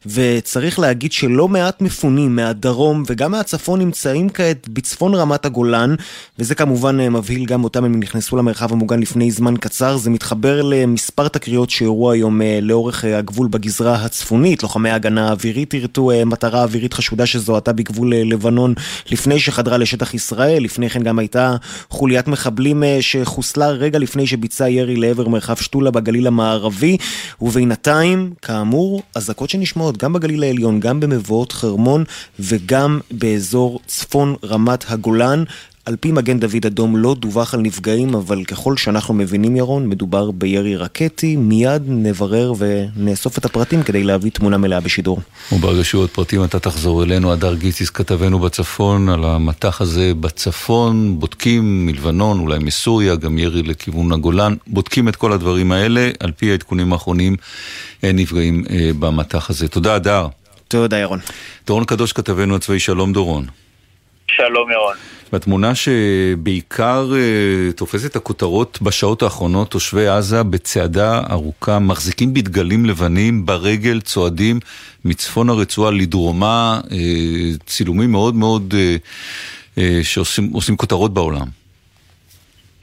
וצריך 0.05 0.79
להגיד 0.79 1.11
שלא 1.11 1.47
מעט 1.47 1.81
מפונים 1.81 2.35
מהדרום 2.35 2.68
מהדרום 2.69 3.03
וגם 3.07 3.31
מהצפון 3.31 3.79
נמצאים 3.79 4.29
כעת 4.29 4.69
בצפון 4.69 5.15
רמת 5.15 5.45
הגולן, 5.45 5.95
וזה 6.39 6.55
כמובן 6.55 6.99
אה, 6.99 7.09
מבהיל 7.09 7.45
גם 7.45 7.63
אותם, 7.63 7.83
הם 7.83 7.99
נכנסו 7.99 8.37
למרחב 8.37 8.71
המוגן 8.71 8.99
לפני 8.99 9.31
זמן 9.31 9.57
קצר. 9.57 9.97
זה 9.97 10.09
מתחבר 10.09 10.61
למספר 10.61 11.27
תקריות 11.27 11.69
שאירעו 11.69 12.11
היום 12.11 12.41
אה, 12.41 12.59
לאורך 12.61 13.03
הגבול 13.05 13.47
בגזרה 13.47 13.95
הצפונית. 13.95 14.63
לוחמי 14.63 14.89
ההגנה 14.89 15.27
האווירית 15.27 15.73
הרתו 15.73 16.11
מטרה 16.25 16.63
אווירית 16.63 16.93
חשודה 16.93 17.25
שזוהתה 17.25 17.73
בגבול 17.73 18.15
לבנון 18.15 18.73
לפני 19.11 19.39
שחדרה 19.39 19.77
לשטח 19.77 20.13
ישראל. 20.13 20.63
לפני 20.63 20.89
כן 20.89 21.03
גם 21.03 21.19
הייתה 21.19 21.55
חוליית 21.89 22.27
מחבלים 22.27 22.83
שחוסלה 23.01 23.69
רגע 23.69 23.99
לפני 23.99 24.27
שביצעה 24.27 24.69
ירי 24.69 24.95
לעבר 24.95 25.27
מרחב 25.27 25.55
שתולה 25.55 25.91
בגליל 25.91 26.27
המערבי, 26.27 26.97
ובינתיים, 27.41 28.33
כאמור, 28.41 29.01
אזעקות 29.15 29.49
שנשמעות 29.49 29.97
גם 29.97 30.13
בגליל 30.13 30.43
העליון, 30.43 30.79
גם 30.79 30.99
במבואות 30.99 31.51
חרמון 31.51 32.03
וגם 32.63 32.99
באזור 33.11 33.79
צפון 33.87 34.35
רמת 34.43 34.85
הגולן. 34.87 35.43
על 35.85 35.95
פי 35.99 36.11
מגן 36.11 36.39
דוד 36.39 36.65
אדום 36.65 36.97
לא 36.97 37.15
דווח 37.19 37.53
על 37.53 37.61
נפגעים, 37.61 38.15
אבל 38.15 38.43
ככל 38.43 38.77
שאנחנו 38.77 39.13
מבינים, 39.13 39.55
ירון, 39.55 39.87
מדובר 39.87 40.31
בירי 40.31 40.75
רקטי. 40.75 41.35
מיד 41.35 41.83
נברר 41.87 42.53
ונאסוף 42.57 43.37
את 43.37 43.45
הפרטים 43.45 43.83
כדי 43.83 44.03
להביא 44.03 44.31
תמונה 44.31 44.57
מלאה 44.57 44.79
בשידור. 44.79 45.19
וברגע 45.51 45.83
שיהיו 45.83 46.01
עוד 46.01 46.09
פרטים 46.09 46.43
אתה 46.43 46.59
תחזור 46.59 47.03
אלינו. 47.03 47.31
הדר 47.31 47.55
גיציס 47.55 47.89
כתבנו 47.89 48.39
בצפון 48.39 49.09
על 49.09 49.25
המטח 49.25 49.81
הזה 49.81 50.11
בצפון. 50.19 51.19
בודקים 51.19 51.85
מלבנון, 51.85 52.39
אולי 52.39 52.59
מסוריה, 52.59 53.15
גם 53.15 53.37
ירי 53.37 53.63
לכיוון 53.63 54.11
הגולן. 54.11 54.55
בודקים 54.67 55.07
את 55.07 55.15
כל 55.15 55.31
הדברים 55.33 55.71
האלה. 55.71 56.09
על 56.19 56.31
פי 56.31 56.51
העדכונים 56.51 56.93
האחרונים 56.93 57.35
אין 58.03 58.15
נפגעים 58.15 58.63
אה, 58.69 58.91
במטח 58.99 59.49
הזה. 59.49 59.67
תודה, 59.67 59.95
הדר. 59.95 60.27
תודה, 60.69 60.97
ירון. 60.97 61.19
דורון 61.67 61.85
קדוש 61.85 62.13
כתבנו 62.13 62.55
הצבאי, 62.55 62.79
שלום 62.79 63.13
דורון. 63.13 63.45
שלום 64.31 64.71
ירון. 64.71 64.95
והתמונה 65.33 65.75
שבעיקר 65.75 67.07
uh, 67.11 67.77
תופסת 67.77 68.15
הכותרות 68.15 68.79
בשעות 68.81 69.21
האחרונות, 69.21 69.71
תושבי 69.71 70.07
עזה 70.07 70.43
בצעדה 70.43 71.21
ארוכה 71.31 71.79
מחזיקים 71.79 72.33
בדגלים 72.33 72.85
לבנים 72.85 73.45
ברגל, 73.45 74.01
צועדים 74.01 74.59
מצפון 75.05 75.49
הרצועה 75.49 75.91
לדרומה, 75.91 76.81
uh, 76.83 76.91
צילומים 77.65 78.11
מאוד 78.11 78.35
מאוד 78.35 78.73
uh, 78.73 79.79
שעושים 80.03 80.77
כותרות 80.77 81.13
בעולם. 81.13 81.47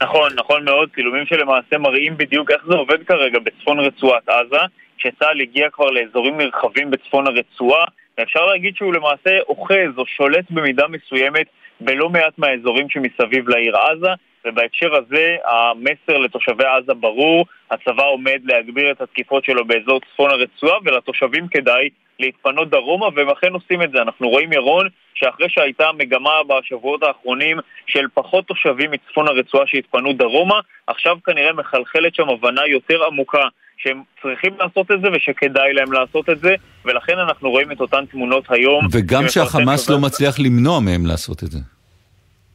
נכון, 0.03 0.31
נכון 0.35 0.65
מאוד, 0.65 0.89
צילומים 0.95 1.25
שלמעשה 1.25 1.77
מראים 1.77 2.17
בדיוק 2.17 2.51
איך 2.51 2.61
זה 2.67 2.73
עובד 2.73 2.97
כרגע 3.07 3.39
בצפון 3.39 3.79
רצועת 3.79 4.29
עזה, 4.29 4.61
כשצה"ל 4.97 5.41
הגיע 5.41 5.69
כבר 5.69 5.89
לאזורים 5.89 6.37
נרחבים 6.37 6.91
בצפון 6.91 7.27
הרצועה, 7.27 7.85
ואפשר 8.17 8.45
להגיד 8.45 8.75
שהוא 8.75 8.93
למעשה 8.93 9.39
אוחז 9.49 9.97
או 9.97 10.05
שולט 10.05 10.45
במידה 10.49 10.87
מסוימת 10.87 11.47
בלא 11.81 12.09
מעט 12.09 12.33
מהאזורים 12.37 12.89
שמסביב 12.89 13.49
לעיר 13.49 13.77
עזה, 13.77 14.09
ובהקשר 14.45 14.95
הזה 14.95 15.35
המסר 15.45 16.17
לתושבי 16.17 16.63
עזה 16.65 16.93
ברור, 16.93 17.45
הצבא 17.71 18.03
עומד 18.03 18.41
להגביר 18.43 18.91
את 18.91 19.01
התקיפות 19.01 19.45
שלו 19.45 19.65
באזור 19.65 19.99
צפון 19.99 20.29
הרצועה 20.31 20.77
ולתושבים 20.85 21.47
כדאי 21.47 21.89
להתפנות 22.19 22.69
דרומה 22.69 23.07
והם 23.15 23.29
אכן 23.29 23.53
עושים 23.53 23.81
את 23.81 23.91
זה. 23.91 24.01
אנחנו 24.01 24.29
רואים 24.29 24.53
ירון 24.53 24.87
שאחרי 25.13 25.49
שהייתה 25.49 25.91
מגמה 25.91 26.43
בשבועות 26.47 27.03
האחרונים 27.03 27.57
של 27.87 28.05
פחות 28.13 28.45
תושבים 28.45 28.91
מצפון 28.91 29.27
הרצועה 29.27 29.67
שהתפנו 29.67 30.13
דרומה, 30.13 30.59
עכשיו 30.87 31.17
כנראה 31.25 31.53
מחלחלת 31.53 32.15
שם 32.15 32.29
הבנה 32.29 32.67
יותר 32.67 33.03
עמוקה 33.05 33.43
שהם 33.77 34.01
צריכים 34.21 34.53
לעשות 34.59 34.91
את 34.91 35.01
זה 35.01 35.07
ושכדאי 35.13 35.73
להם 35.73 35.91
לעשות 35.91 36.29
את 36.29 36.39
זה, 36.39 36.55
ולכן 36.85 37.19
אנחנו 37.19 37.49
רואים 37.49 37.71
את 37.71 37.81
אותן 37.81 38.05
תמונות 38.11 38.45
היום. 38.49 38.87
וגם 38.91 39.29
שהחמאס 39.29 39.89
לא 39.89 39.99
מצליח 39.99 40.39
למנוע 40.39 40.79
מהם 40.79 41.05
לעשות 41.05 41.43
את 41.43 41.51
זה. 41.51 41.59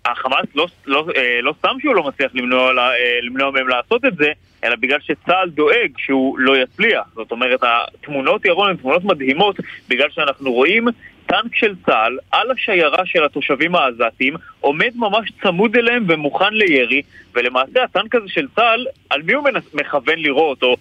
החמאס 0.04 0.46
לא, 0.54 0.66
לא, 0.86 1.06
אה, 1.16 1.40
לא 1.42 1.54
סתם 1.58 1.76
שהוא 1.80 1.94
לא 1.94 2.02
מצליח 2.02 2.30
למנוע, 2.34 2.70
אה, 2.78 2.94
למנוע 3.22 3.50
מהם 3.50 3.68
לעשות 3.68 4.04
את 4.04 4.16
זה, 4.16 4.32
אלא 4.64 4.76
בגלל 4.76 4.98
שצה"ל 5.00 5.50
דואג 5.50 5.90
שהוא 5.98 6.38
לא 6.38 6.56
יצליח. 6.56 7.04
זאת 7.14 7.30
אומרת, 7.30 7.60
התמונות, 7.62 8.44
ירון, 8.44 8.70
הן 8.70 8.76
תמונות 8.76 9.04
מדהימות, 9.04 9.56
בגלל 9.88 10.10
שאנחנו 10.10 10.52
רואים 10.52 10.88
טנק 11.32 11.54
של 11.54 11.74
צה"ל 11.86 12.18
על 12.30 12.50
השיירה 12.50 13.06
של 13.06 13.24
התושבים 13.24 13.74
העזתים, 13.74 14.34
עומד 14.60 14.90
ממש 14.96 15.32
צמוד 15.42 15.76
אליהם 15.76 16.04
ומוכן 16.08 16.54
לירי, 16.54 17.02
ולמעשה 17.34 17.84
הטנק 17.84 18.14
הזה 18.14 18.28
של 18.28 18.46
צה"ל, 18.56 18.86
על 19.10 19.22
מי 19.22 19.32
הוא 19.32 19.44
מכוון 19.74 20.18
לירות, 20.18 20.62
או 20.62 20.76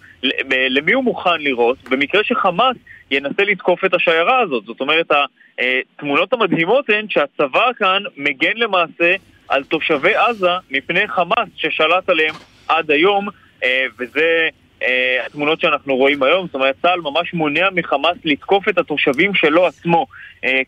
למי 0.70 0.92
הוא 0.92 1.04
מוכן 1.04 1.40
לירות, 1.40 1.76
במקרה 1.88 2.24
שחמאס 2.24 2.76
ינסה 3.10 3.42
לתקוף 3.42 3.84
את 3.84 3.94
השיירה 3.94 4.40
הזאת. 4.40 4.64
זאת 4.64 4.80
אומרת, 4.80 5.10
התמונות 5.58 6.32
המדהימות 6.32 6.90
הן 6.90 7.06
שהצבא 7.08 7.72
כאן 7.78 8.02
מגן 8.16 8.56
למעשה 8.56 9.14
על 9.48 9.64
תושבי 9.64 10.14
עזה 10.14 10.50
מפני 10.70 11.08
חמאס 11.08 11.48
ששלט 11.56 12.08
עליהם 12.08 12.34
עד 12.68 12.90
היום, 12.90 13.28
אה, 13.64 13.84
וזה... 13.98 14.48
אה, 14.82 15.26
התמונות 15.26 15.60
שאנחנו 15.60 15.96
רואים 15.96 16.22
היום, 16.22 16.46
זאת 16.46 16.54
אומרת 16.54 16.74
צה"ל 16.82 17.00
ממש 17.00 17.34
מונע 17.34 17.68
מחמאס 17.74 18.16
לתקוף 18.24 18.68
את 18.68 18.78
התושבים 18.78 19.34
שלו 19.34 19.66
עצמו, 19.66 20.06
אה, 20.44 20.60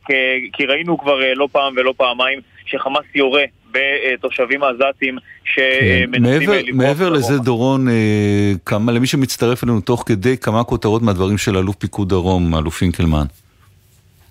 כי 0.52 0.66
ראינו 0.66 0.98
כבר 0.98 1.20
לא 1.34 1.48
פעם 1.52 1.74
ולא 1.76 1.94
פעמיים 1.96 2.40
שחמאס 2.66 3.04
יורה 3.14 3.44
בתושבים 3.70 4.60
עזתים 4.62 5.18
שמנסים 5.44 6.50
כן. 6.50 6.76
מעבר 6.76 7.10
לזה, 7.10 7.38
דורון, 7.38 7.86
כמה, 8.66 8.92
למי 8.92 9.06
שמצטרף 9.06 9.64
אלינו 9.64 9.80
תוך 9.80 10.04
כדי, 10.06 10.36
כמה 10.38 10.64
כותרות 10.64 11.02
מהדברים 11.02 11.38
של 11.38 11.56
אלוף 11.56 11.76
פיקוד 11.76 12.08
דרום, 12.08 12.54
אלוף 12.54 12.78
פינקלמן. 12.78 13.24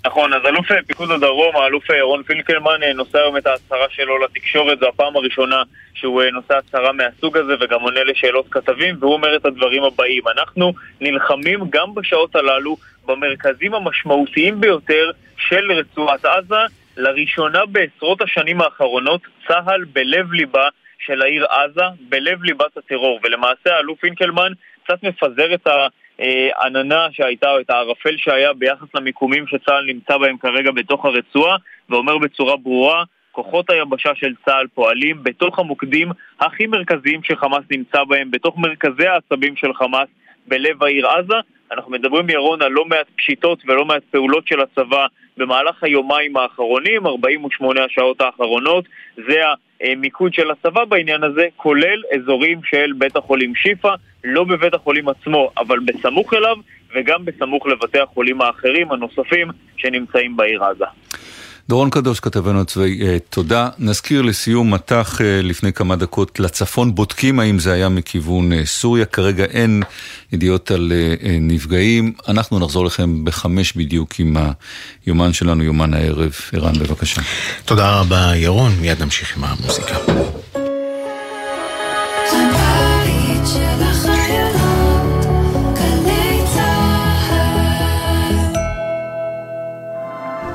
נכון, 0.05 0.33
אז 0.33 0.41
אלוף 0.45 0.67
פיקוד 0.87 1.11
הדרום, 1.11 1.55
האלוף 1.55 1.83
רון 2.01 2.23
פינקלמן, 2.23 2.83
אה, 2.83 2.93
נושא 2.93 3.17
היום 3.17 3.37
את 3.37 3.47
ההצהרה 3.47 3.85
שלו 3.89 4.17
לתקשורת, 4.17 4.79
זו 4.79 4.87
הפעם 4.87 5.15
הראשונה 5.15 5.63
שהוא 5.93 6.21
אה, 6.21 6.31
נושא 6.31 6.57
הצהרה 6.57 6.91
מהסוג 6.91 7.37
הזה 7.37 7.53
וגם 7.59 7.81
עונה 7.81 8.03
לשאלות 8.03 8.45
כתבים, 8.51 8.95
והוא 8.99 9.13
אומר 9.13 9.35
את 9.35 9.45
הדברים 9.45 9.83
הבאים: 9.83 10.23
אנחנו 10.27 10.73
נלחמים 11.01 11.59
גם 11.69 11.95
בשעות 11.95 12.35
הללו 12.35 12.77
במרכזים 13.05 13.73
המשמעותיים 13.73 14.61
ביותר 14.61 15.11
של 15.37 15.71
רצועת 15.71 16.25
עזה. 16.25 16.65
לראשונה 16.97 17.65
בעשרות 17.65 18.21
השנים 18.21 18.61
האחרונות, 18.61 19.21
צה"ל 19.47 19.83
בלב 19.83 20.31
ליבה 20.31 20.67
של 20.99 21.21
העיר 21.21 21.45
עזה, 21.45 21.85
בלב 22.09 22.43
ליבת 22.43 22.77
הטרור, 22.77 23.19
ולמעשה 23.23 23.75
האלוף 23.75 23.99
פינקלמן 23.99 24.51
קצת 24.83 25.03
מפזר 25.03 25.53
את 25.53 25.67
ה... 25.67 25.87
עננה 26.63 27.07
שהייתה, 27.11 27.51
או 27.51 27.59
את 27.59 27.69
הערפל 27.69 28.17
שהיה 28.17 28.53
ביחס 28.53 28.87
למיקומים 28.95 29.47
שצה"ל 29.47 29.85
נמצא 29.85 30.17
בהם 30.17 30.37
כרגע 30.37 30.71
בתוך 30.71 31.05
הרצועה, 31.05 31.57
ואומר 31.89 32.17
בצורה 32.17 32.57
ברורה, 32.57 33.03
כוחות 33.31 33.69
היבשה 33.69 34.15
של 34.15 34.33
צה"ל 34.45 34.67
פועלים 34.73 35.23
בתוך 35.23 35.59
המוקדים 35.59 36.11
הכי 36.39 36.67
מרכזיים 36.67 37.23
שחמאס 37.23 37.63
נמצא 37.71 38.03
בהם, 38.03 38.31
בתוך 38.31 38.57
מרכזי 38.57 39.07
העצבים 39.07 39.55
של 39.55 39.73
חמאס 39.73 40.07
בלב 40.47 40.83
העיר 40.83 41.07
עזה. 41.07 41.35
אנחנו 41.71 41.91
מדברים, 41.91 42.29
ירון, 42.29 42.61
על 42.61 42.71
לא 42.71 42.85
מעט 42.85 43.07
פשיטות 43.15 43.63
ולא 43.67 43.85
מעט 43.85 44.03
פעולות 44.11 44.47
של 44.47 44.61
הצבא 44.61 45.05
במהלך 45.37 45.83
היומיים 45.83 46.37
האחרונים, 46.37 47.07
48 47.07 47.83
השעות 47.83 48.21
האחרונות. 48.21 48.85
זה 49.27 49.41
המיקוד 49.81 50.33
של 50.33 50.51
הצבא 50.51 50.85
בעניין 50.85 51.23
הזה, 51.23 51.47
כולל 51.57 52.01
אזורים 52.15 52.59
של 52.63 52.91
בית 52.97 53.15
החולים 53.15 53.55
שיפא, 53.55 53.93
לא 54.23 54.43
בבית 54.43 54.73
החולים 54.73 55.09
עצמו, 55.09 55.51
אבל 55.57 55.79
בסמוך 55.79 56.33
אליו, 56.33 56.57
וגם 56.95 57.25
בסמוך 57.25 57.67
לבתי 57.67 57.99
החולים 57.99 58.41
האחרים 58.41 58.91
הנוספים 58.91 59.47
שנמצאים 59.77 60.37
בעיר 60.37 60.63
עזה. 60.63 60.85
דורון 61.73 61.89
קדוש, 61.89 62.19
כתבנו 62.19 62.61
הצבאי, 62.61 63.01
אה, 63.01 63.17
תודה. 63.29 63.69
נזכיר 63.79 64.21
לסיום 64.21 64.73
מטח 64.73 65.21
אה, 65.21 65.41
לפני 65.41 65.73
כמה 65.73 65.95
דקות 65.95 66.39
לצפון, 66.39 66.95
בודקים 66.95 67.39
האם 67.39 67.59
זה 67.59 67.73
היה 67.73 67.89
מכיוון 67.89 68.53
אה, 68.53 68.65
סוריה, 68.65 69.05
כרגע 69.05 69.43
אין 69.43 69.83
ידיעות 70.31 70.71
על 70.71 70.91
נפגעים. 71.41 72.13
אנחנו 72.27 72.59
נחזור 72.59 72.85
לכם 72.85 73.25
בחמש 73.25 73.73
בדיוק 73.73 74.19
עם 74.19 74.37
היומן 75.05 75.33
שלנו, 75.33 75.63
יומן 75.63 75.93
הערב. 75.93 76.33
ערן, 76.53 76.73
בבקשה. 76.79 77.21
תודה 77.65 77.99
רבה, 77.99 78.31
ירון. 78.35 78.71
מיד 78.81 79.01
נמשיך 79.03 79.37
עם 79.37 79.43
המוזיקה. 79.43 79.95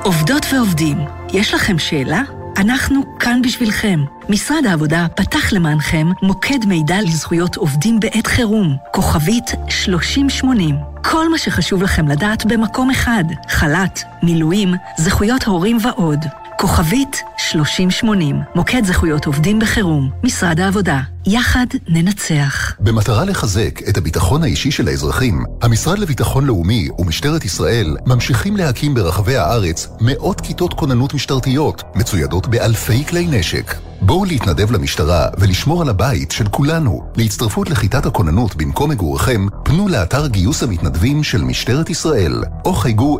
עובדות 0.03 0.45
ועובדים, 0.53 0.97
יש 1.33 1.53
לכם 1.53 1.79
שאלה? 1.79 2.21
אנחנו 2.57 3.17
כאן 3.19 3.41
בשבילכם. 3.41 3.99
משרד 4.29 4.65
העבודה 4.65 5.07
פתח 5.15 5.53
למענכם 5.53 6.07
מוקד 6.21 6.65
מידע 6.67 7.01
לזכויות 7.01 7.55
עובדים 7.55 7.99
בעת 7.99 8.27
חירום, 8.27 8.77
כוכבית 8.93 9.51
3080. 9.69 10.75
כל 11.03 11.29
מה 11.29 11.37
שחשוב 11.37 11.83
לכם 11.83 12.07
לדעת 12.07 12.45
במקום 12.45 12.89
אחד, 12.89 13.23
חל"ת, 13.49 13.99
מילואים, 14.23 14.73
זכויות 14.97 15.43
הורים 15.43 15.77
ועוד. 15.81 16.25
כוכבית 16.61 17.23
3080, 17.37 18.41
מוקד 18.55 18.85
זכויות 18.85 19.25
עובדים 19.25 19.59
בחירום, 19.59 20.09
משרד 20.23 20.59
העבודה. 20.59 20.99
יחד 21.27 21.65
ננצח. 21.87 22.73
במטרה 22.79 23.25
לחזק 23.25 23.89
את 23.89 23.97
הביטחון 23.97 24.43
האישי 24.43 24.71
של 24.71 24.87
האזרחים, 24.87 25.43
המשרד 25.61 25.99
לביטחון 25.99 26.45
לאומי 26.45 26.87
ומשטרת 26.99 27.45
ישראל 27.45 27.97
ממשיכים 28.05 28.57
להקים 28.57 28.93
ברחבי 28.93 29.35
הארץ 29.35 29.87
מאות 30.01 30.41
כיתות 30.41 30.73
כוננות 30.73 31.13
משטרתיות, 31.13 31.83
מצוידות 31.95 32.47
באלפי 32.47 33.05
כלי 33.05 33.27
נשק. 33.27 33.75
בואו 34.01 34.25
להתנדב 34.25 34.71
למשטרה 34.71 35.27
ולשמור 35.37 35.81
על 35.81 35.89
הבית 35.89 36.31
של 36.31 36.47
כולנו. 36.47 37.01
להצטרפות 37.15 37.69
לכיתת 37.69 38.05
הכוננות 38.05 38.55
במקום 38.55 38.89
מגוריכם, 38.89 39.45
פנו 39.63 39.87
לאתר 39.87 40.27
גיוס 40.27 40.63
המתנדבים 40.63 41.23
של 41.23 41.41
משטרת 41.41 41.89
ישראל, 41.89 42.43
או 42.65 42.73
חייגו 42.73 43.19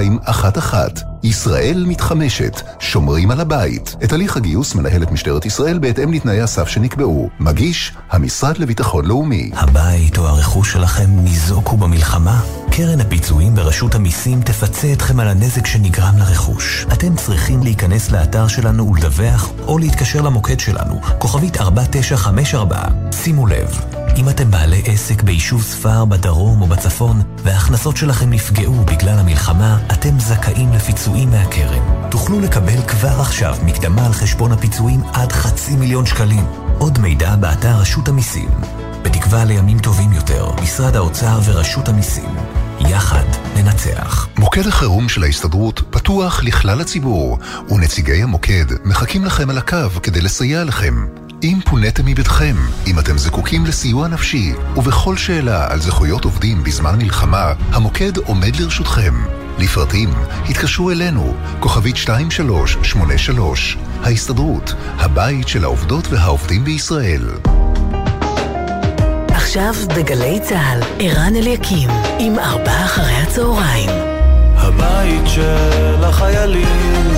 076-811-5211. 0.00 1.10
ישראל 1.22 1.84
מתחמשת, 1.88 2.60
שומרים 2.78 3.30
על 3.30 3.40
הבית. 3.40 3.96
את 4.04 4.12
הליך 4.12 4.36
הגיוס 4.36 4.74
מנהלת 4.74 5.10
משטרת 5.10 5.46
ישראל 5.46 5.78
בהתאם 5.78 6.12
לתנאי 6.12 6.40
הסף 6.40 6.68
שנקבעו. 6.68 7.28
מגיש, 7.40 7.92
המשרד 8.10 8.58
לביטחון 8.58 9.04
לאומי. 9.04 9.50
הבית 9.54 10.18
או 10.18 10.26
הרכוש 10.26 10.72
שלכם 10.72 11.10
ניזוקו 11.10 11.76
במלחמה? 11.76 12.40
קרן 12.70 13.00
הפיצויים 13.00 13.54
ברשות 13.54 13.94
המיסים 13.94 14.42
תפצה 14.42 14.92
אתכם 14.92 15.20
על 15.20 15.28
הנזק 15.28 15.66
שנגרם 15.66 16.14
לרכוש. 16.18 16.86
אתם 16.92 17.16
צריכים 17.16 17.62
להיכנס 17.62 18.10
לאתר 18.10 18.48
שלנו 18.48 18.92
ולדווח, 18.92 19.50
או 19.66 19.78
להתקשר 19.78 20.22
למוקד 20.22 20.60
שלנו, 20.60 21.00
כוכבית 21.18 21.60
4954. 21.60 22.84
שימו 23.12 23.46
לב, 23.46 23.80
אם 24.16 24.28
אתם 24.28 24.50
בעלי 24.50 24.82
עסק 24.86 25.22
ביישוב 25.22 25.62
ספר 25.62 26.04
בדרום 26.04 26.62
או 26.62 26.66
בצפון, 26.66 27.22
וההכנסות 27.42 27.96
שלכם 27.96 28.30
נפגעו 28.30 28.74
בגלל 28.74 29.18
המלחמה, 29.18 29.78
אתם 29.92 30.20
זכאים 30.20 30.72
לפיצויים 30.72 31.30
מהקרן. 31.30 32.10
תוכלו 32.10 32.40
לקבל 32.40 32.82
כבר 32.88 33.20
עכשיו 33.20 33.56
מקדמה 33.64 34.06
על 34.06 34.12
חשבון 34.12 34.52
הפיצויים 34.52 35.00
עד 35.12 35.32
חצי 35.32 35.76
מיליון 35.76 36.06
שקלים. 36.06 36.44
עוד 36.78 36.98
מידע 36.98 37.36
באתר 37.36 37.76
רשות 37.80 38.08
המיסים. 38.08 38.50
בתקווה 39.02 39.44
לימים 39.44 39.78
טובים 39.78 40.12
יותר, 40.12 40.50
משרד 40.62 40.96
האוצר 40.96 41.40
ורשות 41.44 41.88
המיסים. 41.88 42.36
יחד 42.80 43.24
ננצח. 43.56 44.28
מוקד 44.38 44.66
החירום 44.66 45.08
של 45.08 45.22
ההסתדרות 45.22 45.82
פתוח 45.90 46.42
לכלל 46.44 46.80
הציבור, 46.80 47.38
ונציגי 47.68 48.22
המוקד 48.22 48.64
מחכים 48.84 49.24
לכם 49.24 49.50
על 49.50 49.58
הקו 49.58 50.02
כדי 50.02 50.20
לסייע 50.20 50.64
לכם. 50.64 51.19
אם 51.42 51.58
פוניתם 51.64 52.06
מביתכם, 52.06 52.56
אם 52.86 52.98
אתם 52.98 53.18
זקוקים 53.18 53.66
לסיוע 53.66 54.08
נפשי, 54.08 54.52
ובכל 54.76 55.16
שאלה 55.16 55.72
על 55.72 55.80
זכויות 55.80 56.24
עובדים 56.24 56.64
בזמן 56.64 56.98
מלחמה, 56.98 57.52
המוקד 57.72 58.16
עומד 58.16 58.56
לרשותכם. 58.56 59.14
לפרטים, 59.58 60.10
התקשרו 60.48 60.90
אלינו, 60.90 61.34
כוכבית 61.60 61.96
2383. 61.96 63.76
ההסתדרות, 64.02 64.74
הבית 64.98 65.48
של 65.48 65.64
העובדות 65.64 66.06
והעובדים 66.10 66.64
בישראל. 66.64 67.24
עכשיו 69.28 69.74
בגלי 69.96 70.40
צה"ל, 70.42 70.80
ערן 70.98 71.36
אליקים, 71.36 71.90
עם 72.18 72.38
ארבעה 72.38 72.84
אחרי 72.84 73.14
הצהריים. 73.14 73.90
הבית 74.56 75.26
של 75.26 76.04
החיילים, 76.04 77.14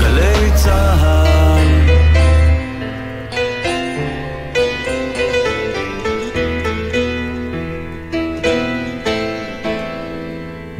גלי 0.00 0.50
צה"ל. 0.54 1.27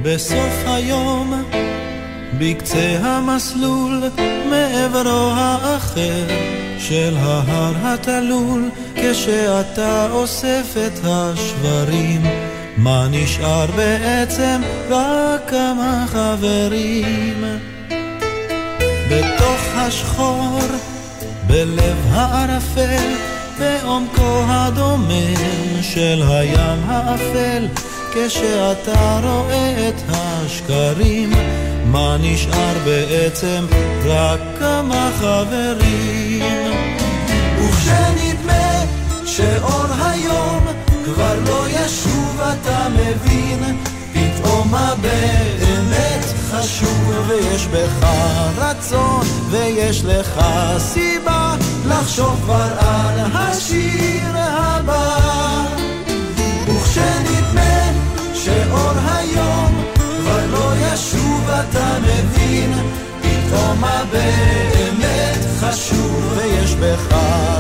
בסוף 0.08 0.62
היום, 0.66 1.42
בקצה 2.38 2.98
המסלול, 3.02 4.02
מעברו 4.50 5.30
האחר 5.34 6.26
של 6.78 7.16
ההר 7.16 7.72
התלול, 7.82 8.70
כשאתה 8.94 10.08
אוסף 10.10 10.74
את 10.86 11.00
השברים, 11.04 12.22
מה 12.76 13.08
נשאר 13.10 13.66
בעצם? 13.76 14.60
רק 14.90 15.50
כמה 15.50 16.04
חברים. 16.08 17.44
בתוך 19.10 19.60
השחור, 19.74 20.60
בלב 21.46 21.96
הערפל, 22.10 23.14
בעומקו 23.58 24.42
הדומם 24.48 25.82
של 25.82 26.22
הים 26.28 26.78
האפל, 26.86 27.66
כשאתה 28.14 29.20
רואה 29.22 29.88
את 29.88 30.02
השקרים, 30.08 31.32
מה 31.84 32.16
נשאר 32.20 32.74
בעצם? 32.84 33.66
רק 34.04 34.40
כמה 34.58 35.10
חברים. 35.18 36.72
וכשנדמה 37.58 38.84
שאור 39.26 39.86
היום 40.00 40.66
כבר 41.04 41.34
לא 41.46 41.64
ישוב, 41.68 42.40
אתה 42.40 42.86
מבין, 42.88 43.78
פתאום 44.12 44.70
מה 44.70 44.94
באמת 45.00 46.24
חשוב, 46.50 47.28
ויש 47.28 47.66
בך 47.66 48.06
רצון, 48.58 49.26
ויש 49.50 50.04
לך 50.04 50.40
סיבה 50.78 51.54
לחשוב 51.86 52.40
כבר 52.44 52.68
על 52.78 53.20
השיר 53.34 54.32
הבא. 54.34 55.17
שאור 58.44 58.92
היום 59.06 59.84
כבר 59.94 60.46
לא 60.50 60.72
ישוב, 60.76 61.50
אתה 61.50 61.98
מבין, 62.02 62.72
פתאום 63.20 63.80
מה 63.80 64.02
באמת 64.12 65.38
חשוב, 65.60 66.32
ויש 66.36 66.74
בך 66.74 67.14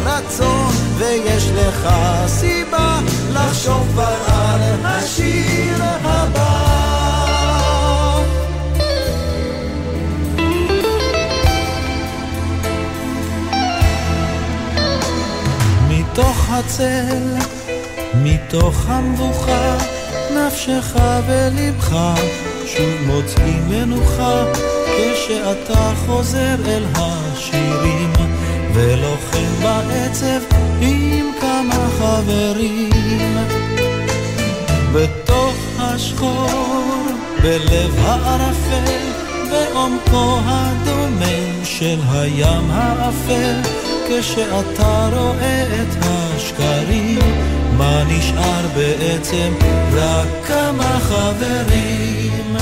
רצון, 0.04 0.72
ויש 0.96 1.44
לך 1.54 1.88
סיבה 2.26 2.98
לחשוב 3.32 3.88
כבר 3.92 4.14
על 4.26 4.60
השיר 4.84 5.84
הבא. 6.04 6.78
מתוך 15.88 16.46
הצל, 16.50 17.36
מתוך 18.14 18.84
המבוכה, 18.88 19.76
נפשך 20.46 20.96
ולבך 21.26 21.96
שוב 22.66 23.06
מוצאים 23.06 23.68
מנוחה, 23.68 24.44
כשאתה 24.94 25.92
חוזר 26.06 26.56
אל 26.66 26.84
השירים, 26.94 28.12
ולוחם 28.74 29.62
בעצב 29.62 30.40
עם 30.80 31.30
כמה 31.40 31.88
חברים. 31.98 33.36
בתוך 34.92 35.56
השחור, 35.78 37.06
בלב 37.42 37.94
הערפל, 37.98 39.08
בעומקו 39.50 40.38
הדומם 40.44 41.64
של 41.64 41.98
הים 42.10 42.70
האפל, 42.70 43.60
כשאתה 44.08 45.08
רואה 45.12 45.62
את 45.62 45.96
השקרים, 46.00 47.57
מה 47.78 48.04
נשאר 48.08 48.66
בעצם? 48.74 49.52
רק 49.92 50.28
כמה 50.46 50.98
חברים. 51.00 52.56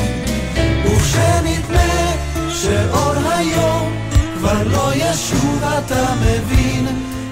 וכשנדמה 0.85 2.13
שאור 2.51 3.13
היום 3.29 3.93
כבר 4.39 4.63
לא 4.67 4.91
ישוב, 4.95 5.63
אתה 5.79 6.15
מבין, 6.21 6.87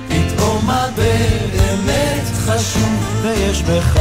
פתאום 0.09 0.67
מה 0.67 0.87
באמת 0.97 2.25
חשוב, 2.47 3.23
ויש 3.23 3.63
בך 3.63 3.97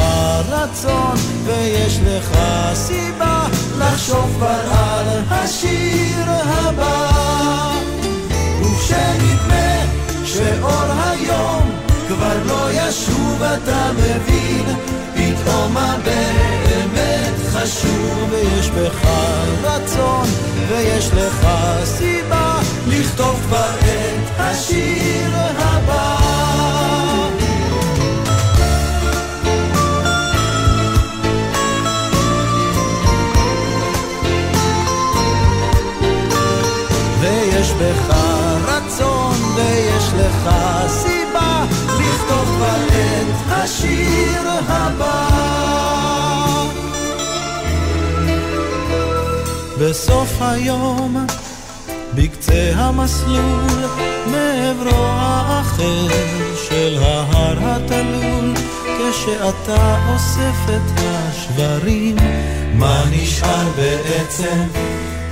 רצון, 0.48 1.16
ויש 1.44 1.98
לך 2.06 2.38
סיבה 2.74 3.46
לחשוב 3.78 4.32
כבר 4.36 4.60
על 4.72 5.06
השיר 5.30 6.24
הבא. 6.26 7.10
וכשנדמה 8.60 9.84
שאור 10.24 10.84
היום 11.04 11.83
כבר 12.16 12.44
לא 12.46 12.68
ישוב, 12.72 13.42
אתה 13.42 13.90
מבין, 13.92 14.64
פתאום 15.14 15.74
מה 15.74 15.96
באמת 16.04 17.34
חשוב, 17.52 18.28
ויש 18.30 18.70
בך 18.70 19.08
רצון, 19.62 20.26
ויש 20.68 21.10
לך 21.12 21.48
סיבה 21.84 22.60
לכתוב 22.86 23.40
כבר 23.46 23.74
את 23.80 24.40
השיר 24.40 25.30
הבא. 25.58 26.16
ויש 37.20 37.72
בך 37.72 38.16
רצון 38.66 39.34
ויש 39.56 40.12
לך 40.18 40.50
סיבה 40.88 41.13
את 43.64 43.68
השיר 43.68 44.50
הבא. 44.68 45.28
בסוף 49.80 50.32
היום, 50.40 51.26
בקצה 52.14 52.72
המסלול, 52.74 53.84
מעברו 54.26 55.04
האחר 55.06 56.08
של 56.68 56.98
ההר 57.02 57.58
התלול, 57.60 58.54
כשאתה 59.10 59.98
אוסף 60.12 60.68
את 60.68 61.00
השברים, 61.00 62.16
מה 62.74 63.04
נשאר 63.10 63.68
בעצם? 63.76 64.64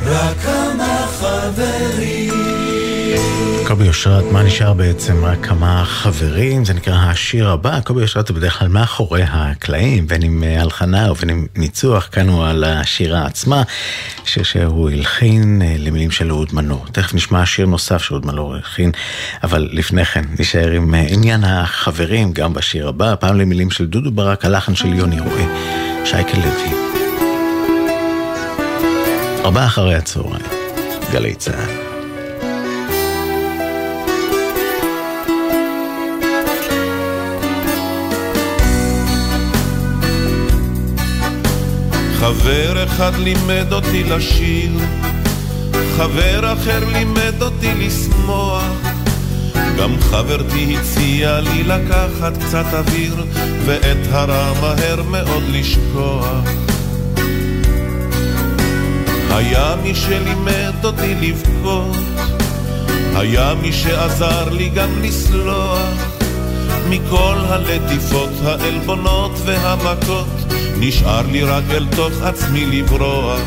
רק 0.05 0.37
כמה 0.39 1.07
חברים. 1.20 2.71
קובי 3.72 3.88
אושרת, 3.88 4.24
מה 4.32 4.42
נשאר 4.42 4.72
בעצם? 4.72 5.24
רק 5.24 5.46
כמה 5.46 5.84
חברים, 5.84 6.64
זה 6.64 6.74
נקרא 6.74 6.94
השיר 6.94 7.48
הבא. 7.48 7.80
קובי 7.80 8.02
אושרת 8.02 8.28
הוא 8.28 8.36
בדרך 8.36 8.58
כלל 8.58 8.68
מאחורי 8.68 9.22
הקלעים, 9.28 10.06
בין 10.06 10.22
אם 10.22 10.44
אה, 10.44 10.62
הלחנה 10.62 11.12
ובין 11.12 11.30
אם 11.30 11.46
ניצוח, 11.56 12.08
כאן 12.12 12.28
הוא 12.28 12.44
על 12.44 12.64
השירה 12.64 13.26
עצמה, 13.26 13.62
שיר 14.24 14.42
שהוא 14.42 14.90
הלחין 14.90 15.62
אה, 15.62 15.74
למילים 15.78 16.10
של 16.10 16.30
אהוד 16.30 16.48
מנור. 16.52 16.86
תכף 16.92 17.14
נשמע 17.14 17.46
שיר 17.46 17.66
נוסף 17.66 18.02
שאהוד 18.02 18.26
מנור 18.26 18.54
הלחין, 18.54 18.90
אבל 19.42 19.68
לפני 19.72 20.04
כן 20.04 20.24
נשאר 20.38 20.70
עם 20.70 20.94
אה, 20.94 21.04
עניין 21.08 21.44
החברים 21.44 22.32
גם 22.32 22.54
בשיר 22.54 22.88
הבא, 22.88 23.14
פעם 23.20 23.38
למילים 23.38 23.70
של 23.70 23.86
דודו 23.86 24.10
ברק, 24.10 24.44
הלחן 24.44 24.74
של 24.74 24.94
יוני 24.94 25.20
רואה, 25.20 25.44
שייקה 26.04 26.38
לוי. 26.38 26.76
ארבעה 29.44 29.66
אחרי 29.66 29.94
הצהריים, 29.94 30.46
גלי 31.12 31.34
צה"ל. 31.34 31.82
חבר 42.22 42.84
אחד 42.84 43.12
לימד 43.16 43.72
אותי 43.72 44.04
לשיר, 44.04 44.70
חבר 45.96 46.52
אחר 46.52 46.84
לימד 46.92 47.42
אותי 47.42 47.74
לשמוח, 47.74 48.64
גם 49.78 49.90
חברתי 50.00 50.76
הציעה 50.76 51.40
לי 51.40 51.62
לקחת 51.64 52.32
קצת 52.36 52.64
אוויר, 52.72 53.24
ואת 53.64 54.06
הרע 54.10 54.52
מהר 54.60 55.02
מאוד 55.02 55.42
לשכוח. 55.52 56.44
היה 59.30 59.74
מי 59.82 59.94
שלימד 59.94 60.84
אותי 60.84 61.14
לבכות, 61.14 61.96
היה 63.14 63.54
מי 63.62 63.72
שעזר 63.72 64.48
לי 64.48 64.68
גם 64.68 65.02
לסלוח, 65.02 66.21
מכל 66.88 67.36
הלטיפות, 67.48 68.30
העלבונות 68.44 69.32
והמכות. 69.44 70.26
נשאר 70.78 71.22
לי 71.32 71.44
רק 71.44 71.64
אל 71.70 71.86
תוך 71.96 72.22
עצמי 72.22 72.66
לברוח. 72.66 73.40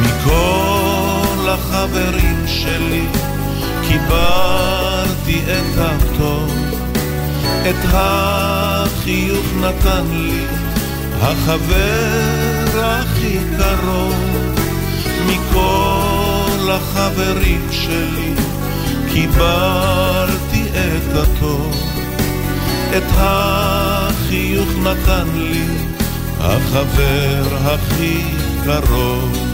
מכל 0.00 1.48
החברים 1.48 2.44
שלי 2.46 3.04
קיבלתי 3.88 5.40
את 5.46 5.78
הטוב, 5.78 6.52
את 7.70 7.84
החיוך 7.92 9.46
נתן 9.60 10.04
לי 10.10 10.44
החבר 11.20 12.80
הכי 12.82 13.38
קרוב. 13.58 14.14
מכל 15.26 16.70
החברים 16.70 17.68
שלי 17.70 18.34
קיבלתי 19.12 20.21
הטוב. 21.14 21.92
את 22.96 23.02
החיוך 23.16 24.68
נתן 24.82 25.26
לי 25.34 25.64
החבר 26.40 27.42
הכי 27.64 28.22
קרוב. 28.64 29.52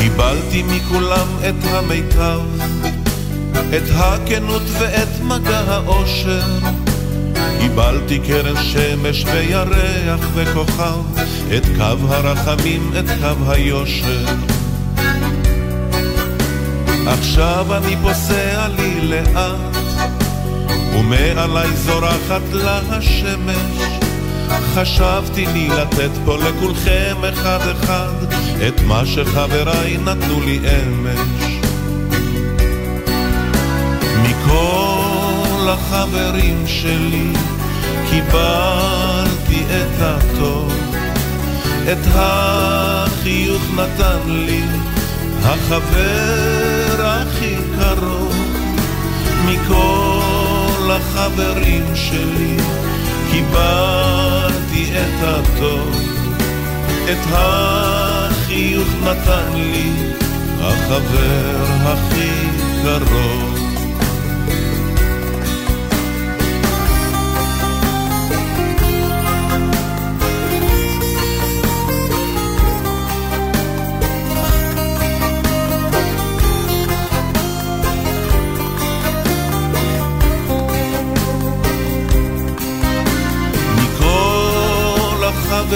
קיבלתי 0.00 0.62
מכולם 0.62 1.26
את 1.48 1.64
המיטב, 1.64 2.40
את 3.76 3.90
הכנות 3.94 4.62
ואת 4.78 5.20
מגע 5.22 5.58
האושר. 5.58 6.83
קיבלתי 7.60 8.18
קרן 8.18 8.62
שמש 8.62 9.24
וירח 9.24 10.20
וכוכב, 10.34 11.20
את 11.56 11.66
קו 11.76 12.12
הרחמים, 12.12 12.90
את 12.98 13.04
קו 13.20 13.50
היושר. 13.50 14.24
עכשיו 17.06 17.76
אני 17.76 17.96
פוסע 18.02 18.68
לי 18.68 19.00
לאט, 19.00 19.76
ומעלי 20.94 21.76
זורחת 21.76 22.42
לה 22.52 22.80
השמש. 22.88 24.04
חשבתי 24.74 25.46
לי 25.46 25.68
לתת 25.68 26.10
פה 26.24 26.36
לכולכם 26.36 27.16
אחד 27.32 27.58
אחד, 27.68 28.32
את 28.68 28.80
מה 28.80 29.06
שחבריי 29.06 29.96
נתנו 30.04 30.40
לי 30.40 30.58
אמש. 30.58 31.20
מכל 34.22 34.93
החברים 35.68 36.64
שלי 36.66 37.32
קיבלתי 38.10 39.64
את 39.70 40.00
הטוב. 40.00 40.72
את 41.92 42.06
החיוך 42.14 43.62
נתן 43.74 44.18
לי 44.26 44.62
החבר 45.42 47.06
הכי 47.06 47.54
קרוב. 47.78 48.36
מכל 49.46 50.90
החברים 50.90 51.86
שלי 51.94 52.56
קיבלתי 53.30 54.90
את 54.92 55.22
הטוב. 55.22 55.96
את 57.04 57.26
החיוך 57.30 58.88
נתן 59.02 59.52
לי 59.54 59.92
החבר 60.60 61.64
הכי 61.84 62.30
קרוב 62.82 63.53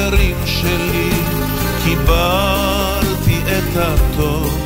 החברים 0.09 0.37
שלי 0.47 1.11
קיבלתי 1.85 3.41
את 3.47 3.77
הטוב, 3.77 4.59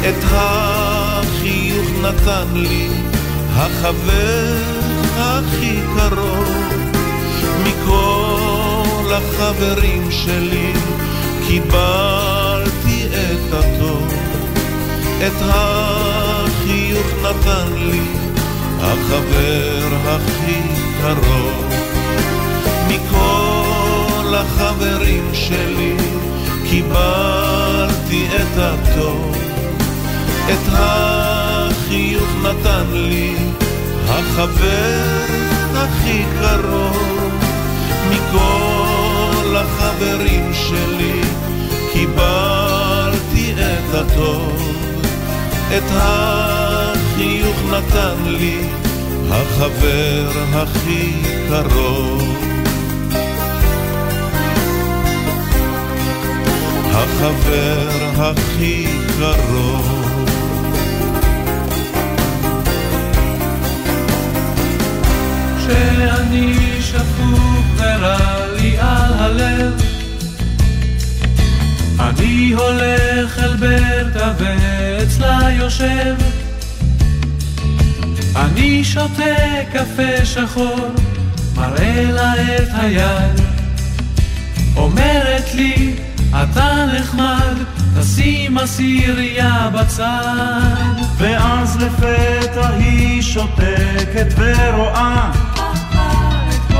את 0.00 0.24
החיוך 0.24 1.86
נתן 2.02 2.46
לי 2.54 2.88
החבר 3.54 4.56
הכי 5.16 5.80
קרוב. 5.96 6.48
מכל 7.62 9.12
החברים 9.12 10.10
שלי 10.10 10.72
קיבלתי 11.46 13.06
את 13.06 13.54
הטוב, 13.54 14.14
את 15.26 15.40
החיוך 15.40 17.06
נתן 17.22 17.72
לי 17.76 18.02
החבר 18.80 19.88
הכי 20.06 20.60
קרוב. 21.02 21.87
מכל 24.38 24.44
לחברים 24.44 25.30
שלי 25.32 25.96
קיבלתי 26.70 28.26
את 28.36 28.58
הטוב, 28.58 29.36
את 30.52 30.68
החיוך 30.72 32.28
נתן 32.42 32.84
לי 32.92 33.34
החבר 34.08 35.26
הכי 35.74 36.22
קרוב. 36.40 37.18
מכל 38.10 39.56
החברים 39.56 40.52
שלי 40.54 41.20
קיבלתי 41.92 43.54
את 43.56 43.94
הטוב, 43.94 44.72
את 45.76 45.90
החיוך 45.90 47.56
נתן 47.70 48.24
לי 48.26 48.60
החבר 49.30 50.30
הכי 50.52 51.12
קרוב 51.48 52.57
החבר 56.92 57.88
הכי 58.16 58.86
קרוב. 59.18 60.24
כשאני 65.58 66.54
שפוק 66.80 67.66
ורע 67.76 68.46
לי 68.56 68.78
על 68.78 69.12
הלב 69.14 69.82
אני 72.00 72.52
הולך 72.52 73.38
אל 73.38 73.56
ברטה 73.56 74.32
ואצלה 74.38 75.48
יושב 75.52 76.14
אני 78.36 78.84
שותה 78.84 79.34
קפה 79.72 80.24
שחור, 80.24 80.88
מראה 81.56 82.02
לה 82.12 82.32
את 82.34 82.68
היד. 82.72 83.40
אומרת 84.76 85.54
לי, 85.54 85.96
אתה 86.30 86.86
נחמד, 86.98 87.54
תשים 88.00 88.58
עשירייה 88.58 89.70
בצד. 89.74 90.92
ואז 91.16 91.76
לפתע 91.82 92.68
היא 92.68 93.22
שותקת 93.22 94.34
ורואה 94.36 95.30
את 96.48 96.72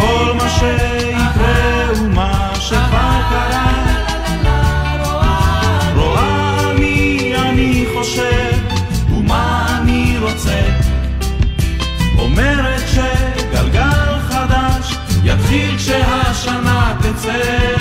כל 0.00 0.32
מה 0.34 0.48
שיקרה 0.48 1.92
ומה 1.96 2.50
שכבר 2.60 3.20
קרה. 3.30 3.72
מי 6.78 7.32
אני 7.36 7.86
חושב 7.94 8.42
אני 9.82 10.18
רוצה. 10.18 10.60
אומרת 12.18 12.82
שגלגל 12.88 14.18
חדש 14.28 14.96
יתחיל 15.24 15.76
כשהשנה 15.76 16.96
תצא. 17.02 17.71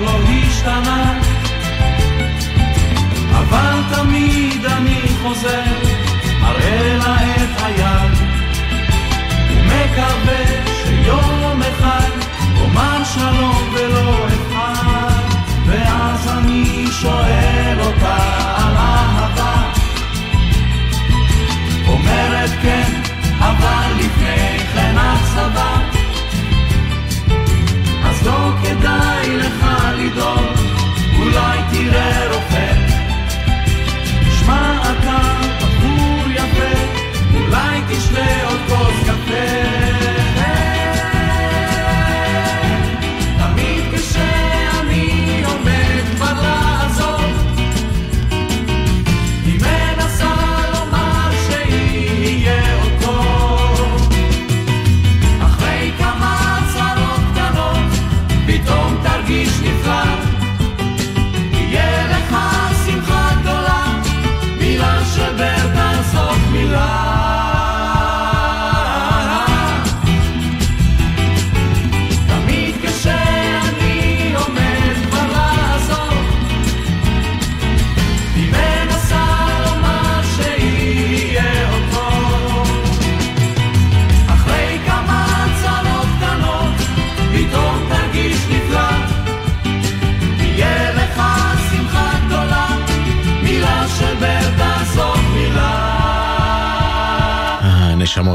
לא 0.00 0.18
השתנה. 0.28 1.20
אבל 3.38 3.80
תמיד 3.94 4.64
אני 4.64 5.00
חוזר, 5.22 5.62
מראה 6.40 6.96
לה 6.96 7.16
את 7.16 7.62
היד, 7.62 8.12
ומקווה 9.50 10.44
שיום 10.82 11.62
אחד 11.62 12.10
אומר 12.60 13.04
שלום 13.04 13.70
ולא 13.72 14.26
אבחר, 14.26 15.08
ואז 15.66 16.28
אני 16.38 16.86
שואל 16.90 17.76
אותה 17.80 18.16
על 18.56 18.76
אהבה. 18.76 19.62
אומרת 21.86 22.50
כן, 22.62 23.00
אבל 23.38 23.92
לפני 23.96 24.07
לדאוג, 30.08 30.58
אולי 31.18 31.58
תראה 31.72 32.34
רופא. 32.34 32.72
תשמע 34.28 34.82
אתה 34.82 35.18
בחור 35.60 36.30
יפה, 36.30 36.78
אולי 37.34 37.80
תשתה 37.88 38.46
עוד 38.48 38.57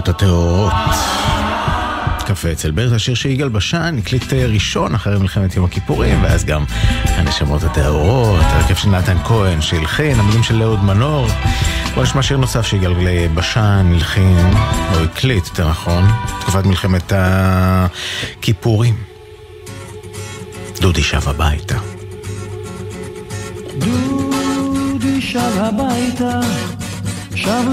הנשמות 0.03 0.21
הטהורות. 0.21 0.73
קפה 2.25 2.51
אצל 2.51 2.71
ברטה, 2.71 2.99
שיר 2.99 3.15
שיגאל 3.15 3.49
בשן 3.49 3.95
הקליט 3.97 4.33
אה, 4.33 4.45
ראשון 4.45 4.95
אחרי 4.95 5.19
מלחמת 5.19 5.55
יום 5.55 5.65
הכיפורים, 5.65 6.23
ואז 6.23 6.45
גם 6.45 6.65
הנשמות 7.05 7.63
הטהורות, 7.63 8.41
הרכב 8.43 8.75
של 8.75 8.89
נתן 8.89 9.17
כהן 9.23 9.61
שהלחין, 9.61 10.19
המילים 10.19 10.43
של 10.43 10.61
אהוד 10.61 10.83
מנור. 10.83 11.27
בוא 11.95 12.03
נשמע 12.03 12.21
שיר 12.21 12.37
נוסף 12.37 12.65
שיגאל 12.65 12.93
בשן 13.35 13.91
הלחין, 13.93 14.53
או 14.93 15.03
הקליט, 15.03 15.47
יותר 15.47 15.69
נכון, 15.69 16.03
תקופת 16.39 16.65
מלחמת 16.65 17.13
הכיפורים. 17.15 18.95
דודי 20.81 21.03
שב 21.03 21.29
הביתה. 21.29 21.77
דודי 23.77 25.21
שב 25.21 25.51
הביתה, 25.57 26.39
שב 27.35 27.63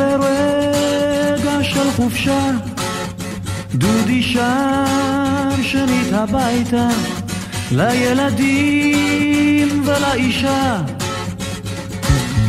של 1.63 1.91
חופשה. 1.97 2.51
דודי 3.75 4.23
שב 4.23 5.63
שנית 5.63 6.13
הביתה, 6.13 6.89
לילדים 7.71 9.03
ולאישה. 9.87 10.83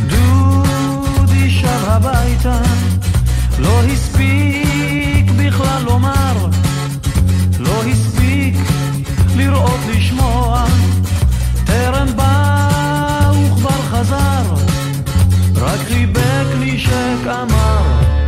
דודי 0.06 1.50
שב 1.50 1.84
הביתה, 1.86 2.60
לא 3.58 3.82
הספיק 3.84 5.30
בכלל 5.36 5.82
לומר, 5.84 6.48
לא 7.58 7.82
הספיק 7.84 8.54
לראות 9.36 9.80
לשמוע, 9.88 10.64
טרם 11.64 12.08
בא 12.16 13.30
וכבר 13.32 13.82
חזר, 13.90 14.54
רק 15.56 15.80
חיבק 15.88 16.46
נשק 16.60 17.26
אמר 17.26 18.21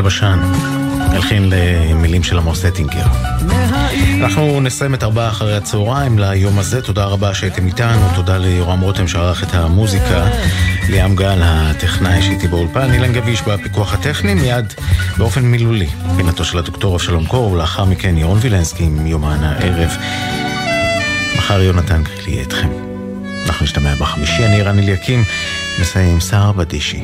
יגאל 0.00 0.06
בשן, 0.06 0.38
הלחין 0.98 1.50
למילים 1.50 2.22
של 2.22 2.38
עמוס 2.38 2.64
אטינגר. 2.64 3.06
אנחנו 4.20 4.60
נסיים 4.60 4.94
את 4.94 5.02
ארבעה 5.02 5.28
אחרי 5.28 5.56
הצהריים 5.56 6.18
ליום 6.18 6.58
הזה. 6.58 6.82
תודה 6.82 7.04
רבה 7.04 7.34
שהייתם 7.34 7.66
איתנו, 7.66 8.08
תודה 8.14 8.38
ליורם 8.38 8.80
רותם 8.80 9.08
שערך 9.08 9.42
את 9.42 9.54
המוזיקה, 9.54 10.26
ליאם 10.88 11.16
גל 11.16 11.40
הטכנאי 11.42 12.22
שהייתי 12.22 12.48
באולפן, 12.48 12.92
אילן 12.92 13.12
גביש 13.12 13.42
בפיקוח 13.42 13.94
הטכני, 13.94 14.34
מיד 14.34 14.72
באופן 15.18 15.42
מילולי, 15.42 15.88
פינתו 16.16 16.44
של 16.44 16.58
הדוקטור 16.58 16.94
אבשלום 16.94 17.26
קור, 17.26 17.52
ולאחר 17.52 17.84
מכן 17.84 18.18
ירון 18.18 18.38
וילנסקי 18.40 18.84
עם 18.84 19.06
יומן 19.06 19.44
הערב. 19.44 19.90
מחר 21.38 21.62
יונתן 21.62 22.04
קרילי 22.04 22.30
יהיה 22.30 22.40
איתכם. 22.40 22.68
אנחנו 23.46 23.64
נשתמע 23.64 23.94
בחמישי, 23.94 24.46
אני 24.46 24.62
רן 24.62 24.78
אליקים, 24.78 25.24
מסיים 25.80 26.08
עם 26.08 26.20
סער 26.20 26.52
בדישי. 26.52 27.02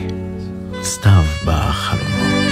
סתיו 0.83 1.25
בחלונות. 1.45 2.46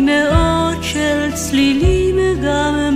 ממאות 0.00 0.84
של 0.84 1.30
צלילים 1.34 2.16
גם 2.44 2.89